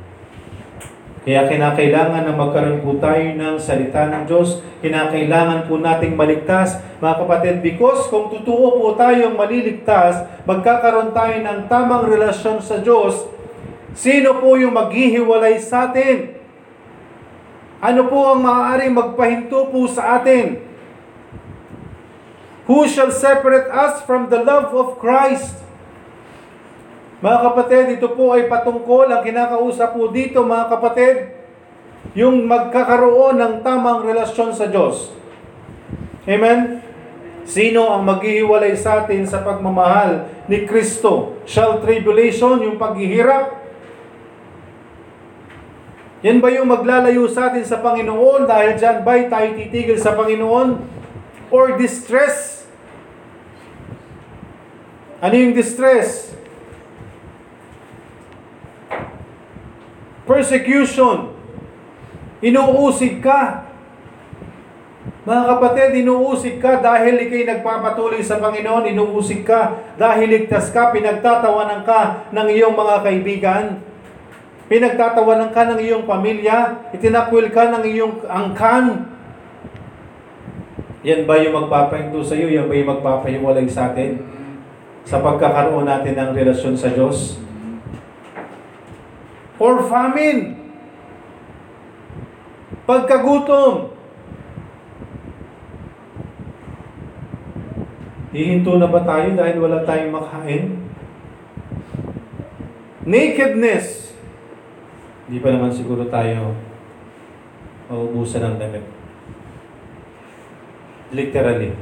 Kaya 1.21 1.45
kinakailangan 1.45 2.25
na 2.25 2.33
magkaroon 2.33 2.81
po 2.81 2.97
tayo 2.97 3.21
ng 3.37 3.55
salita 3.61 4.09
ng 4.09 4.25
Diyos. 4.25 4.57
Kinakailangan 4.81 5.69
po 5.69 5.77
nating 5.77 6.17
maligtas, 6.17 6.81
mga 6.97 7.15
kapatid, 7.21 7.55
because 7.61 8.09
kung 8.09 8.33
totoo 8.33 8.81
po 8.81 8.97
tayong 8.97 9.37
maliligtas, 9.37 10.25
magkakaroon 10.49 11.13
tayo 11.13 11.37
ng 11.45 11.69
tamang 11.69 12.09
relasyon 12.09 12.57
sa 12.57 12.81
Diyos, 12.81 13.29
sino 13.93 14.41
po 14.41 14.57
yung 14.57 14.73
maghihiwalay 14.73 15.61
sa 15.61 15.93
atin? 15.93 16.41
Ano 17.85 18.09
po 18.09 18.33
ang 18.33 18.41
maaaring 18.41 18.93
magpahinto 18.93 19.69
po 19.69 19.85
sa 19.85 20.17
atin? 20.17 20.57
Who 22.65 22.89
shall 22.89 23.13
separate 23.13 23.69
us 23.69 24.01
from 24.09 24.33
the 24.33 24.41
love 24.41 24.73
of 24.73 24.97
Christ? 24.97 25.61
Mga 27.21 27.37
kapatid, 27.37 28.01
ito 28.01 28.17
po 28.17 28.33
ay 28.33 28.49
patungkol, 28.49 29.05
ang 29.05 29.21
kinakausap 29.21 29.93
po 29.93 30.09
dito 30.09 30.41
mga 30.41 30.73
kapatid, 30.73 31.37
yung 32.17 32.49
magkakaroon 32.49 33.37
ng 33.37 33.53
tamang 33.61 34.01
relasyon 34.01 34.49
sa 34.57 34.65
Diyos. 34.65 35.13
Amen? 36.25 36.81
Sino 37.45 37.93
ang 37.93 38.09
maghihiwalay 38.09 38.73
sa 38.73 39.05
atin 39.05 39.21
sa 39.29 39.45
pagmamahal 39.45 40.25
ni 40.49 40.65
Kristo? 40.65 41.37
Shall 41.45 41.77
tribulation, 41.85 42.65
yung 42.65 42.81
paghihirap? 42.81 43.61
Yan 46.25 46.41
ba 46.41 46.49
yung 46.49 46.73
maglalayo 46.73 47.29
sa 47.29 47.53
atin 47.53 47.65
sa 47.65 47.85
Panginoon 47.85 48.49
dahil 48.49 48.77
dyan 48.81 49.05
ba'y 49.05 49.29
tayo 49.29 49.57
titigil 49.57 49.97
sa 50.01 50.17
Panginoon? 50.17 50.77
Or 51.53 51.77
distress? 51.77 52.65
Ano 55.21 55.37
yung 55.37 55.53
distress? 55.53 56.30
Persecution. 60.31 61.35
Inuusig 62.39 63.19
ka. 63.19 63.67
Mga 65.27 65.43
kapatid, 65.43 66.07
inuusig 66.07 66.57
ka 66.63 66.79
dahil 66.79 67.19
ikay 67.27 67.43
nagpapatuloy 67.43 68.23
sa 68.23 68.39
Panginoon, 68.39 68.87
inuusig 68.95 69.43
ka 69.43 69.93
dahil 69.99 70.31
ligtas 70.31 70.71
ka, 70.71 70.95
pinagtatawanan 70.95 71.83
ka 71.83 72.31
ng 72.31 72.47
iyong 72.47 72.73
mga 72.73 72.95
kaibigan, 73.03 73.65
pinagtatawanan 74.71 75.51
ka 75.51 75.67
ng 75.67 75.79
iyong 75.83 76.07
pamilya, 76.07 76.89
itinakwil 76.95 77.51
ka 77.51 77.69
ng 77.75 77.83
iyong 77.91 78.23
angkan. 78.25 79.11
Yan 81.03 81.27
ba 81.27 81.43
yung 81.43 81.65
magpapahinto 81.65 82.23
sa 82.23 82.39
iyo? 82.39 82.47
Yan 82.49 82.71
ba 82.71 82.73
yung 82.79 82.91
magpapahiwalay 82.97 83.67
sa 83.67 83.91
atin? 83.91 84.23
Sa 85.03 85.19
pagkakaroon 85.19 85.85
natin 85.85 86.15
ng 86.15 86.31
relasyon 86.33 86.79
sa 86.79 86.87
Diyos? 86.87 87.50
Or 89.61 89.85
famine? 89.85 90.57
Pagkagutom? 92.89 93.93
Hihinto 98.33 98.81
na 98.81 98.89
ba 98.89 99.05
tayo 99.05 99.37
dahil 99.37 99.61
wala 99.61 99.85
tayong 99.85 100.17
makain? 100.17 100.65
Nakedness. 103.05 104.17
Hindi 105.29 105.37
pa 105.45 105.53
naman 105.53 105.69
siguro 105.69 106.09
tayo 106.09 106.57
maubusan 107.85 108.55
ng 108.55 108.57
damit. 108.57 108.85
Literally. 111.13 111.77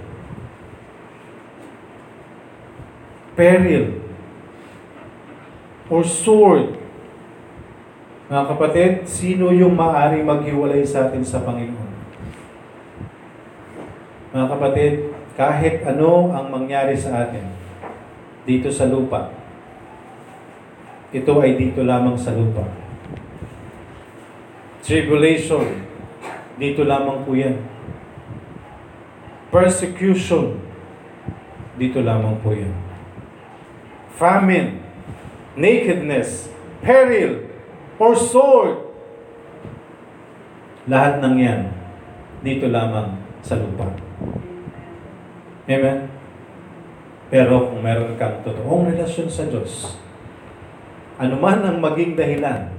Peril. 3.39 4.03
Or 5.87 6.03
sword. 6.03 6.88
Mga 8.29 8.45
kapatid, 8.45 8.91
sino 9.09 9.49
yung 9.49 9.73
maaaring 9.73 10.21
maghiwalay 10.21 10.85
sa 10.85 11.09
atin 11.09 11.25
sa 11.25 11.41
Panginoon? 11.41 11.89
Mga 14.29 14.47
kapatid, 14.53 14.93
kahit 15.33 15.81
ano 15.81 16.29
ang 16.29 16.53
mangyari 16.53 16.93
sa 16.93 17.25
atin 17.25 17.41
dito 18.45 18.69
sa 18.69 18.85
lupa, 18.85 19.33
ito 21.09 21.33
ay 21.41 21.57
dito 21.57 21.81
lamang 21.81 22.13
sa 22.21 22.37
lupa. 22.37 22.69
Tribulation, 24.85 25.65
dito 26.61 26.85
lamang 26.85 27.25
po 27.25 27.33
yan. 27.33 27.57
Persecution, 29.49 30.61
dito 31.81 31.97
lamang 32.05 32.37
po 32.45 32.53
yan. 32.53 32.77
Famine, 34.21 34.77
nakedness, 35.57 36.53
peril, 36.85 37.48
or 37.99 38.15
sword. 38.15 38.87
Lahat 40.89 41.19
ng 41.21 41.35
yan, 41.37 41.61
dito 42.41 42.71
lamang 42.71 43.19
sa 43.43 43.59
lupa. 43.59 43.93
Amen? 45.69 46.09
Pero 47.29 47.69
kung 47.69 47.85
meron 47.85 48.17
kang 48.17 48.41
totoong 48.41 48.89
relasyon 48.89 49.29
sa 49.29 49.45
Diyos, 49.45 50.01
anuman 51.21 51.61
ang 51.61 51.77
maging 51.77 52.17
dahilan, 52.17 52.73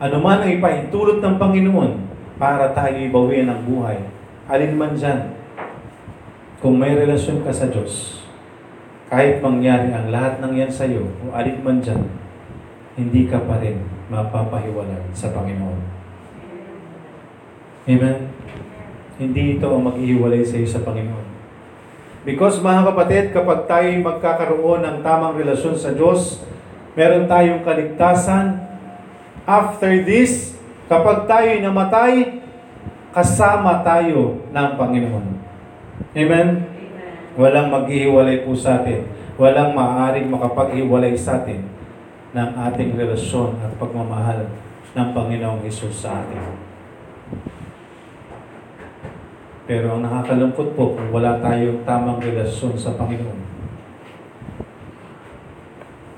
anuman 0.00 0.40
ang 0.40 0.50
ipahintulot 0.56 1.20
ng 1.20 1.36
Panginoon 1.36 1.92
para 2.40 2.72
tayo 2.72 2.96
ibawian 2.96 3.52
ang 3.52 3.68
buhay, 3.68 4.00
alin 4.48 4.78
man 4.80 4.96
dyan, 4.96 5.36
kung 6.64 6.80
may 6.80 6.96
relasyon 6.96 7.44
ka 7.44 7.52
sa 7.52 7.68
Diyos, 7.68 8.24
kahit 9.12 9.44
mangyari 9.44 9.92
ang 9.92 10.08
lahat 10.08 10.40
ng 10.40 10.52
yan 10.56 10.72
sa 10.72 10.88
iyo, 10.88 11.04
o 11.20 11.36
alin 11.36 11.60
man 11.60 11.84
dyan, 11.84 12.21
hindi 12.92 13.24
ka 13.24 13.40
pa 13.48 13.56
rin 13.60 13.80
mapapahiwalan 14.12 15.16
sa 15.16 15.32
Panginoon. 15.32 15.80
Amen? 17.88 18.18
Hindi 19.16 19.56
ito 19.56 19.66
ang 19.68 19.88
mag-ihiwalay 19.88 20.44
sa 20.44 20.60
iyo 20.60 20.68
sa 20.68 20.84
Panginoon. 20.84 21.26
Because 22.22 22.62
mga 22.62 22.92
kapatid, 22.92 23.24
kapag 23.34 23.66
tayo 23.66 23.88
magkakaroon 24.04 24.84
ng 24.84 24.96
tamang 25.02 25.34
relasyon 25.34 25.74
sa 25.74 25.90
Diyos, 25.90 26.44
meron 26.94 27.26
tayong 27.26 27.66
kaligtasan. 27.66 28.62
After 29.42 29.90
this, 30.06 30.54
kapag 30.86 31.26
tayo 31.26 31.50
namatay, 31.58 32.44
kasama 33.10 33.82
tayo 33.82 34.46
ng 34.52 34.68
Panginoon. 34.78 35.26
Amen? 36.12 36.48
Amen. 36.62 36.62
Walang 37.34 37.72
maghihiwalay 37.72 38.44
po 38.44 38.54
sa 38.54 38.84
atin. 38.84 39.08
Walang 39.40 39.72
maaaring 39.74 40.28
makapaghiwalay 40.28 41.16
sa 41.16 41.42
atin 41.42 41.81
ng 42.32 42.50
ating 42.56 42.96
relasyon 42.96 43.60
at 43.60 43.72
pagmamahal 43.76 44.48
ng 44.96 45.08
Panginoong 45.12 45.60
Isus 45.68 46.00
sa 46.00 46.24
atin. 46.24 46.56
Pero 49.68 49.96
ang 49.96 50.02
nakakalungkot 50.04 50.74
po 50.74 50.96
kung 50.96 51.08
wala 51.12 51.38
tayong 51.38 51.84
tamang 51.84 52.18
relasyon 52.20 52.74
sa 52.76 52.96
Panginoon. 52.96 53.40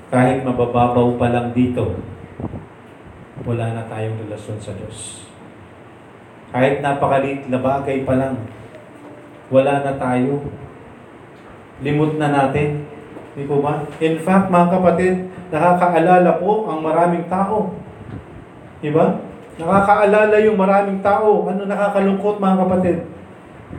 Kahit 0.09 0.47
mabababaw 0.47 1.19
pa 1.19 1.27
lang 1.29 1.51
dito, 1.51 1.99
wala 3.43 3.75
na 3.75 3.83
tayong 3.85 4.17
relasyon 4.25 4.57
sa 4.57 4.71
Diyos. 4.73 5.27
Kahit 6.55 6.79
napakaliit 6.79 7.51
na 7.51 7.59
bagay 7.59 8.07
pa 8.07 8.15
lang, 8.15 8.47
wala 9.51 9.83
na 9.83 9.93
tayo. 9.99 10.41
Limot 11.83 12.15
na 12.15 12.31
natin. 12.31 12.84
Di 13.35 13.43
po 13.43 13.59
ba? 13.59 13.83
In 13.99 14.15
fact, 14.23 14.47
mga 14.47 14.67
kapatid, 14.79 15.27
nakakaalala 15.51 16.39
po 16.39 16.71
ang 16.71 16.79
maraming 16.79 17.27
tao. 17.27 17.75
Di 18.79 18.95
ba? 18.95 19.19
Nakakaalala 19.59 20.39
yung 20.39 20.55
maraming 20.55 21.03
tao. 21.03 21.43
Ano 21.43 21.67
nakakalungkot 21.67 22.39
mga 22.39 22.57
kapatid? 22.63 22.97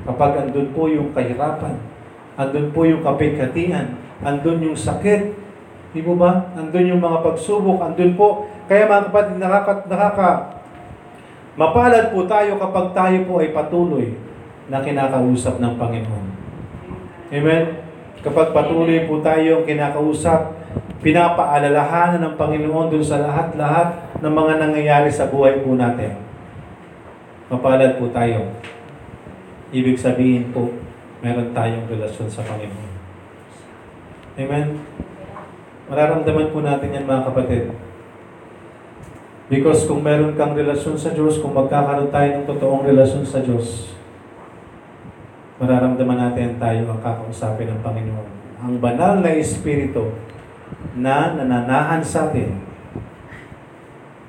Kapag 0.04 0.32
andun 0.44 0.68
po 0.76 0.92
yung 0.92 1.16
kahirapan, 1.16 1.80
andun 2.36 2.68
po 2.76 2.84
yung 2.84 3.00
kapighatian, 3.00 3.96
andun 4.20 4.60
yung 4.60 4.76
sakit, 4.76 5.32
di 5.96 6.04
po 6.04 6.20
ba? 6.20 6.52
Andun 6.52 6.92
yung 6.92 7.00
mga 7.00 7.24
pagsubok, 7.24 7.80
andun 7.80 8.12
po. 8.12 8.44
Kaya 8.68 8.84
mga 8.84 9.08
kapatid, 9.08 9.40
nakaka, 9.40 9.72
nakaka, 9.88 10.30
mapalad 11.56 12.12
po 12.12 12.28
tayo 12.28 12.60
kapag 12.60 12.86
tayo 12.92 13.18
po 13.24 13.40
ay 13.40 13.56
patuloy 13.56 14.12
na 14.68 14.84
kinakausap 14.84 15.56
ng 15.64 15.80
Panginoon. 15.80 16.26
Amen? 17.32 17.85
Kapag 18.26 18.50
patuloy 18.50 19.06
po 19.06 19.22
tayong 19.22 19.62
kinakausap, 19.62 20.50
pinapaalalahanan 20.98 22.26
ng 22.26 22.34
Panginoon 22.34 22.90
dun 22.90 23.06
sa 23.06 23.22
lahat-lahat 23.22 24.18
ng 24.18 24.32
mga 24.34 24.52
nangyayari 24.66 25.06
sa 25.14 25.30
buhay 25.30 25.62
po 25.62 25.78
natin. 25.78 26.18
Mapalad 27.46 28.02
po 28.02 28.10
tayo. 28.10 28.50
Ibig 29.70 29.94
sabihin 29.94 30.50
po, 30.50 30.74
meron 31.22 31.54
tayong 31.54 31.86
relasyon 31.86 32.26
sa 32.26 32.42
Panginoon. 32.42 32.92
Amen? 34.42 34.82
Mararamdaman 35.86 36.50
po 36.50 36.58
natin 36.66 36.98
yan 36.98 37.06
mga 37.06 37.30
kapatid. 37.30 37.70
Because 39.46 39.86
kung 39.86 40.02
meron 40.02 40.34
kang 40.34 40.58
relasyon 40.58 40.98
sa 40.98 41.14
Diyos, 41.14 41.38
kung 41.38 41.54
magkakaroon 41.54 42.10
tayo 42.10 42.28
ng 42.34 42.46
totoong 42.50 42.90
relasyon 42.90 43.22
sa 43.22 43.38
Diyos, 43.38 43.95
mararamdaman 45.56 46.18
natin 46.20 46.60
tayo 46.60 46.92
ang 46.92 47.00
kakausapin 47.00 47.72
ng 47.72 47.80
Panginoon. 47.80 48.28
Ang 48.60 48.74
banal 48.80 49.24
na 49.24 49.32
Espiritu 49.32 50.12
na 50.96 51.32
nananahan 51.36 52.04
sa 52.04 52.28
atin. 52.28 52.60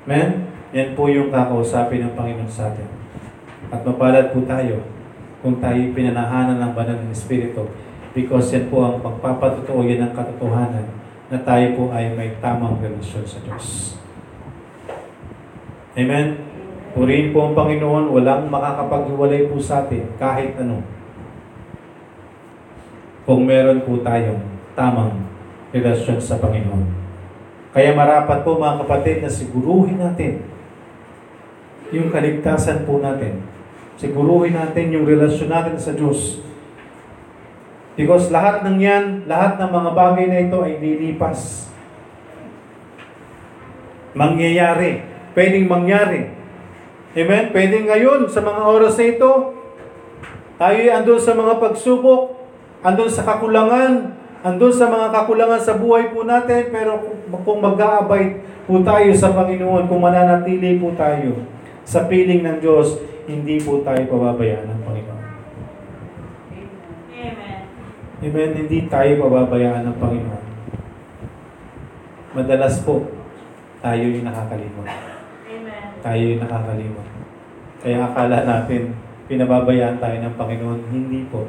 Amen? 0.07 0.47
Yan 0.71 0.95
po 0.95 1.11
yung 1.11 1.27
kakausapin 1.27 2.07
ng 2.07 2.13
Panginoon 2.15 2.51
sa 2.51 2.71
atin. 2.71 2.87
At 3.67 3.83
mapalad 3.83 4.31
po 4.31 4.43
tayo 4.47 4.87
kung 5.43 5.59
tayo 5.59 5.79
pinanahanan 5.91 6.63
ng 6.63 6.71
banal 6.71 6.95
na 6.95 7.11
Espiritu 7.11 7.67
because 8.15 8.49
yan 8.55 8.71
po 8.71 8.87
ang 8.87 9.03
pagpapatutuo, 9.03 9.83
yan 9.83 10.07
ang 10.07 10.13
katotohanan 10.15 10.87
na 11.27 11.37
tayo 11.43 11.75
po 11.75 11.83
ay 11.91 12.15
may 12.15 12.39
tamang 12.39 12.79
relasyon 12.79 13.27
sa 13.27 13.43
Diyos. 13.43 13.99
Amen? 15.97 16.39
Purihin 16.95 17.35
po 17.35 17.51
ang 17.51 17.53
Panginoon, 17.53 18.15
walang 18.15 18.47
makakapaghiwalay 18.47 19.51
po 19.51 19.59
sa 19.59 19.83
atin 19.83 20.07
kahit 20.15 20.55
ano. 20.55 20.96
Kung 23.27 23.43
meron 23.43 23.83
po 23.83 23.99
tayong 23.99 24.39
tamang 24.71 25.27
relasyon 25.75 26.23
sa 26.23 26.39
Panginoon. 26.39 26.87
Kaya 27.75 27.91
marapat 27.91 28.47
po 28.47 28.55
mga 28.55 28.87
kapatid 28.87 29.19
na 29.19 29.27
siguruhin 29.27 29.99
natin 29.99 30.47
yung 31.91 32.07
kaligtasan 32.07 32.87
po 32.87 33.03
natin. 33.03 33.43
Siguruhin 33.99 34.55
natin 34.55 34.95
yung 34.95 35.03
relasyon 35.03 35.51
natin 35.51 35.75
sa 35.75 35.91
Diyos. 35.91 36.39
Because 37.97 38.29
lahat 38.29 38.61
ng 38.61 38.77
yan, 38.77 39.05
lahat 39.25 39.57
ng 39.57 39.71
mga 39.73 39.91
bagay 39.91 40.25
na 40.29 40.39
ito 40.45 40.57
ay 40.61 40.77
lilipas. 40.77 41.67
Mangyayari. 44.13 45.01
Pwedeng 45.33 45.65
mangyari. 45.65 46.29
Amen? 47.17 47.49
Pwedeng 47.49 47.89
ngayon, 47.89 48.29
sa 48.29 48.45
mga 48.45 48.61
oras 48.61 48.93
na 49.01 49.05
ito, 49.09 49.31
tayo 50.61 50.77
ay 50.77 50.93
andun 50.93 51.21
sa 51.21 51.33
mga 51.33 51.57
pagsubok, 51.57 52.36
andun 52.85 53.09
sa 53.09 53.25
kakulangan, 53.25 54.13
andun 54.45 54.73
sa 54.73 54.85
mga 54.89 55.07
kakulangan 55.09 55.61
sa 55.61 55.77
buhay 55.81 56.13
po 56.13 56.27
natin, 56.27 56.69
pero 56.69 57.01
kung, 57.41 57.59
mag-aabay 57.61 58.43
po 58.67 58.83
tayo 58.85 59.09
sa 59.15 59.33
Panginoon, 59.33 59.89
kung 59.89 60.03
mananatili 60.03 60.77
po 60.77 60.93
tayo 60.93 61.41
sa 61.87 62.05
piling 62.05 62.43
ng 62.43 62.57
Diyos, 62.61 62.99
hindi 63.25 63.59
po 63.63 63.81
tayo 63.81 64.01
pababayaan 64.07 64.67
ng 64.67 64.81
Panginoon. 64.83 65.23
Amen. 67.17 67.61
Amen. 68.23 68.51
Hindi 68.55 68.79
tayo 68.87 69.11
pababayaan 69.25 69.83
ng 69.87 69.97
Panginoon. 69.97 70.43
Madalas 72.37 72.83
po, 72.85 73.07
tayo 73.81 74.03
yung 74.03 74.27
nakakalimot. 74.27 74.87
Amen. 74.87 75.85
Tayo 76.03 76.23
yung 76.23 76.41
nakakalimot. 76.43 77.07
Kaya 77.81 77.97
akala 78.03 78.37
natin, 78.45 78.93
pinababayaan 79.27 79.97
tayo 79.99 80.17
ng 80.23 80.35
Panginoon. 80.35 80.79
Hindi 80.91 81.27
po. 81.27 81.47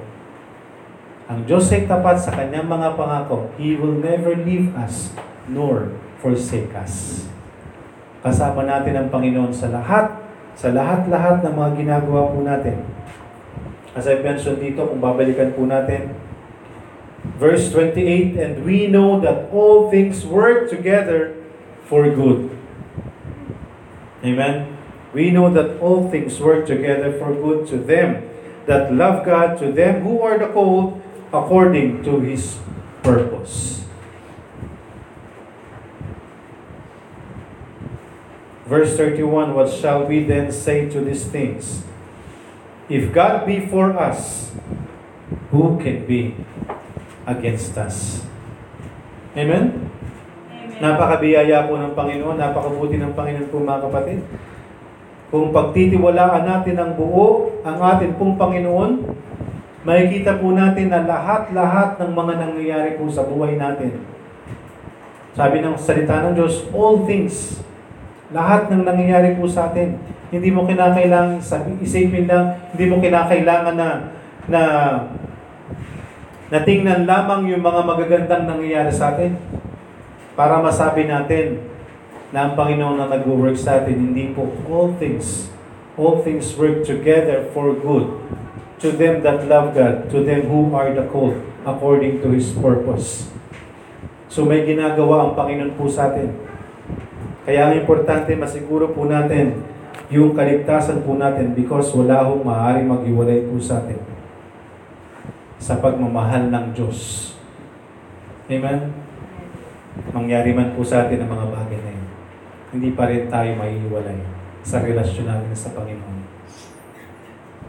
Ang 1.28 1.44
Diyos 1.44 1.68
ay 1.76 1.84
tapat 1.84 2.16
sa 2.16 2.32
kanyang 2.32 2.64
mga 2.64 2.96
pangako. 2.96 3.52
He 3.60 3.76
will 3.76 4.00
never 4.00 4.32
leave 4.32 4.72
us, 4.72 5.12
nor 5.44 5.92
forsake 6.24 6.72
us. 6.72 7.28
Kasama 8.24 8.64
natin 8.64 8.96
ang 8.96 9.12
Panginoon 9.12 9.52
sa 9.52 9.68
lahat, 9.68 10.24
sa 10.56 10.72
lahat-lahat 10.72 11.44
ng 11.44 11.52
mga 11.52 11.70
ginagawa 11.84 12.32
po 12.32 12.40
natin. 12.40 12.80
As 13.92 14.08
I 14.08 14.24
mentioned 14.24 14.64
dito, 14.64 14.88
kung 14.88 15.04
babalikan 15.04 15.52
po 15.52 15.68
natin, 15.68 16.16
verse 17.36 17.68
28, 17.76 18.40
And 18.40 18.54
we 18.64 18.88
know 18.88 19.20
that 19.20 19.52
all 19.52 19.92
things 19.92 20.24
work 20.24 20.72
together 20.72 21.36
for 21.84 22.08
good. 22.08 22.56
Amen? 24.24 24.80
We 25.12 25.28
know 25.28 25.52
that 25.52 25.76
all 25.84 26.08
things 26.08 26.40
work 26.40 26.64
together 26.64 27.12
for 27.20 27.36
good 27.36 27.68
to 27.68 27.76
them 27.76 28.28
that 28.68 28.92
love 28.92 29.24
God, 29.24 29.56
to 29.64 29.72
them 29.72 30.04
who 30.04 30.20
are 30.20 30.36
the 30.36 30.52
called 30.52 30.97
according 31.32 32.02
to 32.04 32.20
His 32.20 32.56
purpose. 33.02 33.84
Verse 38.68 38.92
31 39.00 39.56
What 39.56 39.72
shall 39.72 40.04
we 40.04 40.24
then 40.24 40.52
say 40.52 40.88
to 40.92 41.00
these 41.00 41.24
things? 41.24 41.84
If 42.88 43.12
God 43.12 43.44
be 43.48 43.64
for 43.64 43.96
us, 43.96 44.52
who 45.52 45.80
can 45.80 46.04
be 46.04 46.36
against 47.24 47.76
us? 47.76 48.24
Amen? 49.36 49.92
Amen. 50.48 50.80
Napakabiyaya 50.80 51.68
po 51.68 51.76
ng 51.76 51.92
Panginoon, 51.92 52.36
napakabuti 52.36 52.96
ng 52.96 53.12
Panginoon 53.12 53.48
po 53.52 53.60
mga 53.60 53.88
kapatid. 53.88 54.20
Kung 55.28 55.52
pagtitiwalaan 55.52 56.48
natin 56.48 56.76
ang 56.80 56.96
buo, 56.96 57.60
ang 57.60 57.76
atin 57.76 58.16
pong 58.16 58.40
Panginoon, 58.40 59.04
makikita 59.86 60.42
po 60.42 60.54
natin 60.54 60.90
na 60.90 61.06
lahat-lahat 61.06 61.98
ng 62.02 62.10
mga 62.14 62.34
nangyayari 62.38 62.90
po 62.98 63.06
sa 63.10 63.26
buhay 63.26 63.54
natin. 63.54 64.02
Sabi 65.38 65.62
ng 65.62 65.78
salita 65.78 66.22
ng 66.24 66.34
Diyos, 66.34 66.66
all 66.74 67.06
things 67.06 67.62
Lahat 68.28 68.68
ng 68.68 68.84
nangyayari 68.84 69.40
po 69.40 69.48
sa 69.48 69.72
atin. 69.72 69.96
Hindi 70.28 70.52
mo 70.52 70.68
kinakailangan 70.68 71.40
sabi, 71.40 71.80
isipin 71.80 72.28
lang, 72.28 72.60
hindi 72.76 72.84
mo 72.84 73.00
kinakailangan 73.00 73.72
na 73.72 73.88
na 74.48 74.62
na 76.48 76.58
tingnan 76.64 77.08
lamang 77.08 77.48
yung 77.48 77.64
mga 77.64 77.80
magagandang 77.84 78.44
nangyayari 78.44 78.92
sa 78.92 79.16
atin 79.16 79.36
para 80.36 80.60
masabi 80.60 81.08
natin 81.08 81.60
na 82.28 82.48
ang 82.48 82.52
Panginoon 82.52 83.00
na 83.00 83.08
nag-work 83.08 83.56
sa 83.56 83.80
atin, 83.80 83.96
hindi 83.96 84.36
po 84.36 84.52
all 84.68 84.92
things, 85.00 85.48
all 85.96 86.20
things 86.20 86.52
work 86.60 86.84
together 86.84 87.48
for 87.56 87.72
good 87.72 88.12
to 88.78 88.94
them 88.94 89.22
that 89.26 89.46
love 89.50 89.74
God, 89.74 90.06
to 90.10 90.22
them 90.22 90.46
who 90.46 90.70
are 90.74 90.94
the 90.94 91.06
called 91.10 91.38
according 91.66 92.22
to 92.22 92.30
His 92.30 92.54
purpose. 92.54 93.26
So 94.30 94.46
may 94.46 94.62
ginagawa 94.62 95.28
ang 95.28 95.32
Panginoon 95.34 95.74
po 95.74 95.90
sa 95.90 96.14
atin. 96.14 96.30
Kaya 97.48 97.68
ang 97.68 97.74
importante, 97.80 98.30
masiguro 98.38 98.92
po 98.92 99.08
natin 99.08 99.64
yung 100.08 100.32
kaligtasan 100.36 101.04
po 101.04 101.16
natin 101.16 101.52
because 101.52 101.92
wala 101.96 102.24
hong 102.28 102.44
maaaring 102.44 102.88
maghiwalay 102.88 103.44
po 103.48 103.60
sa 103.60 103.82
atin 103.82 104.00
sa 105.58 105.80
pagmamahal 105.82 106.48
ng 106.48 106.66
Diyos. 106.72 107.32
Amen? 108.46 108.94
Mangyari 110.14 110.54
man 110.54 110.72
po 110.72 110.86
sa 110.86 111.04
atin 111.04 111.24
ang 111.24 111.30
mga 111.34 111.46
bagay 111.50 111.80
na 111.82 111.92
yun. 111.92 112.08
Hindi 112.72 112.90
pa 112.94 113.10
rin 113.10 113.26
tayo 113.26 113.50
mahihiwalay 113.58 114.20
sa 114.62 114.80
relasyon 114.80 115.26
natin 115.26 115.52
sa 115.56 115.74
Panginoon. 115.74 116.18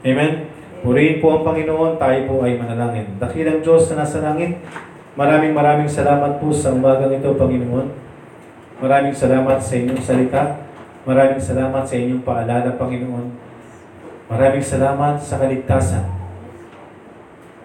Amen? 0.06 0.59
Purihin 0.80 1.20
po 1.20 1.36
ang 1.36 1.44
Panginoon, 1.44 2.00
tayo 2.00 2.20
po 2.24 2.48
ay 2.48 2.56
manalangin. 2.56 3.20
Dakilang 3.20 3.60
Diyos 3.60 3.92
na 3.92 4.08
nasa 4.08 4.24
langit, 4.24 4.64
maraming 5.20 5.52
maraming 5.52 5.92
salamat 5.92 6.40
po 6.40 6.56
sa 6.56 6.72
umagang 6.72 7.12
ito, 7.12 7.36
Panginoon. 7.36 7.92
Maraming 8.80 9.12
salamat 9.12 9.60
sa 9.60 9.76
inyong 9.76 10.00
salita. 10.00 10.64
Maraming 11.04 11.44
salamat 11.44 11.84
sa 11.84 11.96
inyong 12.00 12.24
paalala, 12.24 12.80
Panginoon. 12.80 13.28
Maraming 14.32 14.64
salamat 14.64 15.20
sa 15.20 15.36
kaligtasan. 15.44 16.08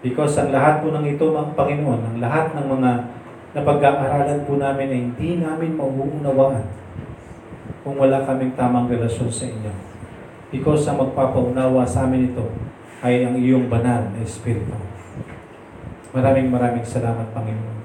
Because 0.02 0.34
ang 0.42 0.50
lahat 0.50 0.82
po 0.82 0.90
ng 0.90 1.06
ito, 1.06 1.30
mga 1.30 1.54
Panginoon, 1.54 2.00
ang 2.02 2.16
lahat 2.18 2.50
ng 2.50 2.66
mga 2.66 2.90
napag-aaralan 3.54 4.42
po 4.42 4.58
namin 4.58 4.90
ay 4.90 5.00
hindi 5.06 5.38
namin 5.38 5.78
mauunawaan 5.78 6.66
kung 7.86 7.94
wala 7.94 8.26
kaming 8.26 8.58
tamang 8.58 8.90
relasyon 8.90 9.30
sa 9.30 9.46
inyo. 9.46 9.70
Because 10.50 10.90
ang 10.90 10.98
magpapaunawa 10.98 11.86
sa 11.86 12.10
amin 12.10 12.34
ito 12.34 12.73
ay 13.04 13.28
ang 13.28 13.36
iyong 13.36 13.68
banal 13.68 14.08
na 14.08 14.24
Espiritu. 14.24 14.72
Maraming 16.16 16.48
maraming 16.48 16.88
salamat, 16.88 17.28
Panginoon. 17.36 17.84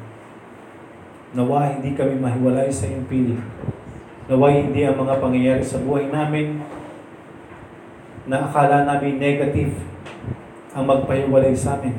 Nawa 1.35 1.75
hindi 1.75 1.91
kami 1.91 2.15
mahiwalay 2.15 2.71
sa 2.71 2.87
iyong 2.87 3.03
piling. 3.11 3.43
Nawa 4.31 4.55
hindi 4.55 4.87
ang 4.87 4.95
mga 4.95 5.19
pangyayari 5.19 5.61
sa 5.61 5.83
buhay 5.83 6.07
namin 6.07 6.63
na 8.29 8.47
akala 8.47 8.87
namin 8.87 9.19
negative 9.19 9.75
ang 10.71 10.87
magpahiwalay 10.87 11.51
sa 11.51 11.75
amin. 11.75 11.97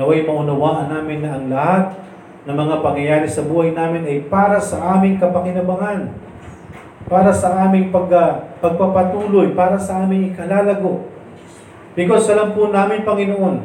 Naway 0.00 0.24
maunawaan 0.24 0.88
namin 0.88 1.20
na 1.20 1.30
ang 1.36 1.44
lahat 1.52 1.84
ng 2.46 2.56
mga 2.56 2.76
pangyayari 2.80 3.28
sa 3.28 3.44
buhay 3.44 3.74
namin 3.74 4.06
ay 4.06 4.24
para 4.30 4.62
sa 4.62 4.96
aming 4.96 5.18
kapakinabangan, 5.18 6.14
para 7.10 7.34
sa 7.34 7.68
aming 7.68 7.90
pag, 7.90 8.08
pagpapatuloy, 8.62 9.52
para 9.52 9.76
sa 9.76 10.06
aming 10.06 10.32
ikalalago. 10.32 11.15
Because 11.96 12.28
alam 12.28 12.52
po 12.52 12.68
namin, 12.68 13.08
Panginoon, 13.08 13.56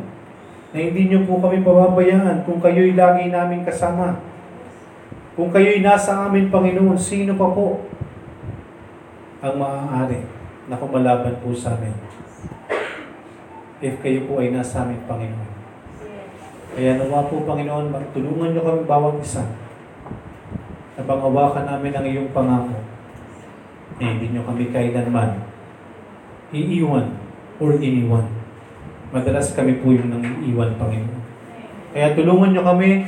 na 0.72 0.78
hindi 0.80 1.12
niyo 1.12 1.28
po 1.28 1.44
kami 1.44 1.60
pababayaan 1.68 2.48
kung 2.48 2.64
kayo'y 2.64 2.96
lagi 2.96 3.28
namin 3.28 3.68
kasama. 3.68 4.24
Kung 5.36 5.52
kayo'y 5.52 5.84
nasa 5.84 6.32
amin, 6.32 6.48
Panginoon, 6.48 6.96
sino 6.96 7.36
pa 7.36 7.52
po 7.52 7.84
ang 9.44 9.56
maaari 9.60 10.24
na 10.72 10.80
kumalaban 10.80 11.36
po 11.44 11.52
sa 11.52 11.76
amin? 11.76 11.92
If 13.84 14.00
kayo 14.00 14.24
po 14.32 14.40
ay 14.40 14.56
nasa 14.56 14.88
amin, 14.88 15.04
Panginoon. 15.04 15.52
Kaya 16.72 16.96
nawa 16.96 17.28
po, 17.28 17.44
Panginoon, 17.44 17.92
tulungan 18.16 18.56
niyo 18.56 18.64
kami 18.64 18.88
bawat 18.88 19.20
isa 19.20 19.44
na 20.96 21.04
pangawakan 21.04 21.68
namin 21.68 21.96
ang 21.96 22.06
iyong 22.08 22.32
pangako 22.32 22.80
na 24.00 24.06
hindi 24.12 24.32
niyo 24.32 24.44
kami 24.44 24.70
kailanman 24.70 25.40
iiwan 26.52 27.16
or 27.62 27.78
iniwan. 27.78 28.26
Madalas 29.14 29.53
kami 29.53 29.78
po 29.80 29.93
yung 29.93 30.09
nang 30.09 30.26
iiwan, 30.41 30.74
Panginoon. 30.82 31.22
Kaya 31.93 32.18
tulungan 32.18 32.57
niyo 32.57 32.64
kami 32.66 33.05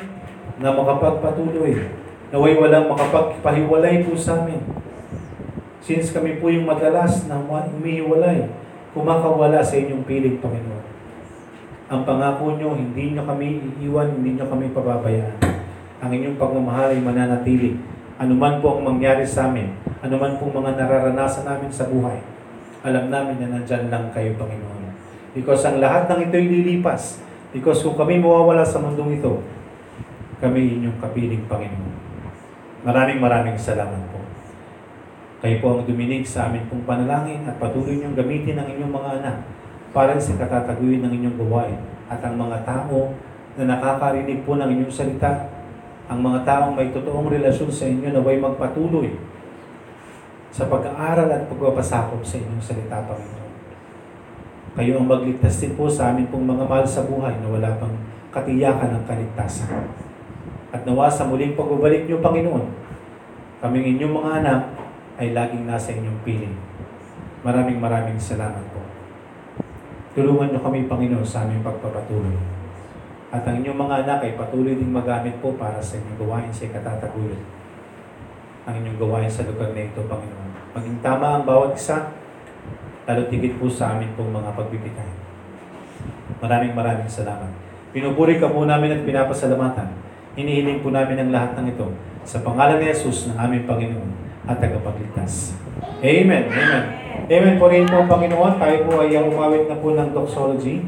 na 0.61 0.69
makapagpatuloy. 0.69 1.89
Naway 2.29 2.53
walang 2.61 2.91
makapagpahiwalay 2.93 4.05
po 4.05 4.13
sa 4.13 4.45
amin. 4.45 4.61
Since 5.81 6.13
kami 6.13 6.37
po 6.37 6.53
yung 6.53 6.69
madalas 6.69 7.25
na 7.25 7.41
umihiwalay, 7.41 8.47
kumakawala 8.93 9.65
sa 9.65 9.75
inyong 9.75 10.05
piling, 10.05 10.37
Panginoon. 10.37 10.85
Ang 11.89 12.01
pangako 12.07 12.55
nyo, 12.55 12.77
hindi 12.77 13.11
nyo 13.13 13.25
kami 13.25 13.59
iiwan, 13.81 14.17
hindi 14.17 14.37
nyo 14.37 14.45
kami 14.47 14.71
pababayaan. 14.71 15.39
Ang 16.03 16.11
inyong 16.13 16.37
pagmamahal 16.39 16.95
ay 16.95 17.01
mananatili. 17.01 17.79
Ano 18.17 18.37
man 18.37 18.61
po 18.61 18.77
ang 18.77 18.85
mangyari 18.85 19.25
sa 19.25 19.49
amin, 19.49 19.73
ano 20.03 20.15
man 20.21 20.37
po 20.37 20.45
mga 20.47 20.77
nararanasan 20.77 21.49
namin 21.49 21.71
sa 21.73 21.89
buhay, 21.89 22.21
alam 22.83 23.07
namin 23.07 23.39
na 23.39 23.47
nandyan 23.55 23.87
lang 23.87 24.11
kayo, 24.11 24.35
Panginoon. 24.35 24.91
Because 25.31 25.63
ang 25.63 25.79
lahat 25.79 26.11
ng 26.11 26.27
ito'y 26.29 26.45
lilipas. 26.51 27.23
Because 27.55 27.79
kung 27.79 27.95
kami 27.95 28.19
mawawala 28.19 28.67
sa 28.67 28.83
mundong 28.83 29.23
ito, 29.23 29.39
kami 30.43 30.83
inyong 30.83 30.99
kapiling, 30.99 31.47
Panginoon. 31.47 31.95
Maraming 32.83 33.23
maraming 33.23 33.55
salamat 33.55 34.03
po. 34.11 34.19
Kayo 35.39 35.63
po 35.63 35.67
ang 35.79 35.87
duminig 35.87 36.27
sa 36.27 36.51
amin 36.51 36.67
pong 36.67 36.83
panalangin 36.83 37.47
at 37.47 37.55
patuloy 37.55 37.95
niyong 37.95 38.15
gamitin 38.15 38.59
ang 38.59 38.67
inyong 38.67 38.91
mga 38.91 39.09
anak 39.23 39.37
para 39.95 40.19
sa 40.19 40.35
katataguyod 40.35 41.03
ng 41.03 41.13
inyong 41.19 41.37
gawain 41.39 41.79
at 42.11 42.19
ang 42.19 42.35
mga 42.35 42.67
tao 42.67 43.15
na 43.55 43.63
nakakarinig 43.63 44.43
po 44.43 44.59
ng 44.59 44.67
inyong 44.67 44.91
salita, 44.91 45.47
ang 46.11 46.19
mga 46.19 46.43
taong 46.43 46.75
may 46.75 46.91
totoong 46.91 47.31
relasyon 47.31 47.71
sa 47.71 47.87
inyo 47.87 48.11
na 48.11 48.19
way 48.19 48.35
magpatuloy 48.35 49.32
sa 50.53 50.69
pag-aaral 50.69 51.33
at 51.33 51.49
pagpapasakop 51.49 52.21
sa 52.21 52.37
inyong 52.37 52.61
salita, 52.61 53.01
Panginoon. 53.01 53.51
Kayo 54.77 55.01
ang 55.01 55.09
magligtas 55.09 55.57
din 55.57 55.73
po 55.73 55.89
sa 55.89 56.13
amin 56.13 56.29
pong 56.29 56.45
mga 56.45 56.69
mahal 56.69 56.85
sa 56.85 57.09
buhay 57.09 57.33
na 57.41 57.49
wala 57.49 57.73
pang 57.81 57.93
katiyakan 58.29 58.93
ng 58.93 59.03
kaligtasan. 59.09 59.89
At 60.69 60.85
nawa 60.85 61.09
sa 61.09 61.25
muling 61.25 61.57
pagbabalik 61.57 62.05
niyo, 62.05 62.21
Panginoon, 62.21 62.69
kaming 63.65 63.97
inyong 63.97 64.13
mga 64.13 64.31
anak 64.45 64.61
ay 65.17 65.33
laging 65.33 65.65
nasa 65.65 65.89
inyong 65.89 66.21
piling. 66.21 66.57
Maraming 67.41 67.81
maraming 67.81 68.21
salamat 68.21 68.61
po. 68.77 68.81
Tulungan 70.13 70.53
niyo 70.53 70.61
kami, 70.61 70.85
Panginoon, 70.85 71.25
sa 71.25 71.49
aming 71.49 71.65
pagpapatuloy. 71.65 72.37
At 73.33 73.41
ang 73.49 73.57
inyong 73.57 73.77
mga 73.89 73.95
anak 74.05 74.19
ay 74.21 74.37
patuloy 74.37 74.77
din 74.77 74.93
magamit 74.93 75.33
po 75.41 75.57
para 75.57 75.81
sa 75.81 75.97
inyong 75.97 76.17
gawain 76.21 76.53
sa 76.53 76.69
katataguyod. 76.69 77.62
Ang 78.63 78.79
inyong 78.79 78.99
gawain 78.99 79.27
sa 79.27 79.43
lugar 79.43 79.75
na 79.75 79.83
ito, 79.83 79.99
Panginoon. 80.07 80.51
Maging 80.71 80.99
tama 81.03 81.35
ang 81.35 81.43
bawat 81.43 81.75
isa, 81.75 82.15
lalo 83.03 83.27
tigit 83.27 83.59
po 83.59 83.67
sa 83.67 83.91
amin 83.91 84.15
pong 84.15 84.31
mga 84.31 84.55
pagbibigay. 84.55 85.11
Maraming 86.39 86.71
maraming 86.71 87.11
salamat. 87.11 87.51
Pinupuri 87.91 88.39
ka 88.39 88.47
po 88.47 88.63
namin 88.63 88.95
at 88.95 89.01
pinapasalamatan. 89.03 89.91
Hinihiling 90.39 90.79
po 90.79 90.89
namin 90.89 91.19
ang 91.19 91.29
lahat 91.35 91.59
ng 91.59 91.75
ito 91.75 91.91
sa 92.23 92.39
pangalan 92.39 92.79
ni 92.79 92.87
Jesus 92.89 93.27
ng 93.29 93.37
aming 93.37 93.67
Panginoon 93.67 94.11
at 94.47 94.57
tagapagligtas. 94.57 95.59
Amen. 95.99 96.47
Amen. 96.47 96.83
Amen 97.27 97.55
po 97.59 97.67
rin 97.67 97.83
po 97.83 97.99
ang 97.99 98.09
Panginoon. 98.09 98.57
Tayo 98.57 98.77
po 98.87 99.03
ay 99.03 99.13
umawit 99.19 99.67
na 99.67 99.77
po 99.77 99.91
ng 99.91 100.09
doxology. 100.15 100.87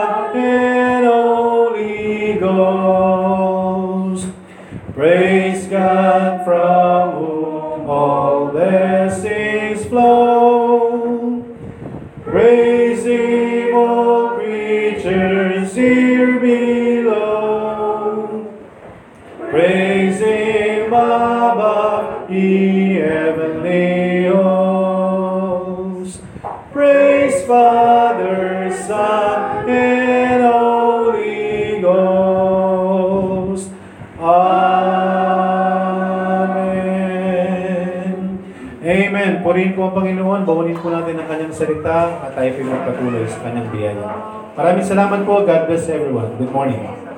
Purihin 39.71 39.87
po 39.87 39.87
ang 39.87 39.95
Panginoon. 40.03 40.41
Bawanin 40.43 40.75
po 40.83 40.91
natin 40.91 41.15
ang 41.15 41.31
kanyang 41.31 41.55
salita 41.55 42.27
at 42.27 42.35
tayo 42.35 42.59
po 42.59 42.75
magpatuloy 42.75 43.23
sa 43.23 43.39
kanyang 43.39 43.71
biyaya. 43.71 44.11
Maraming 44.51 44.83
salamat 44.83 45.23
po. 45.23 45.47
God 45.47 45.63
bless 45.71 45.87
everyone. 45.87 46.35
Good 46.35 46.51
morning. 46.51 47.10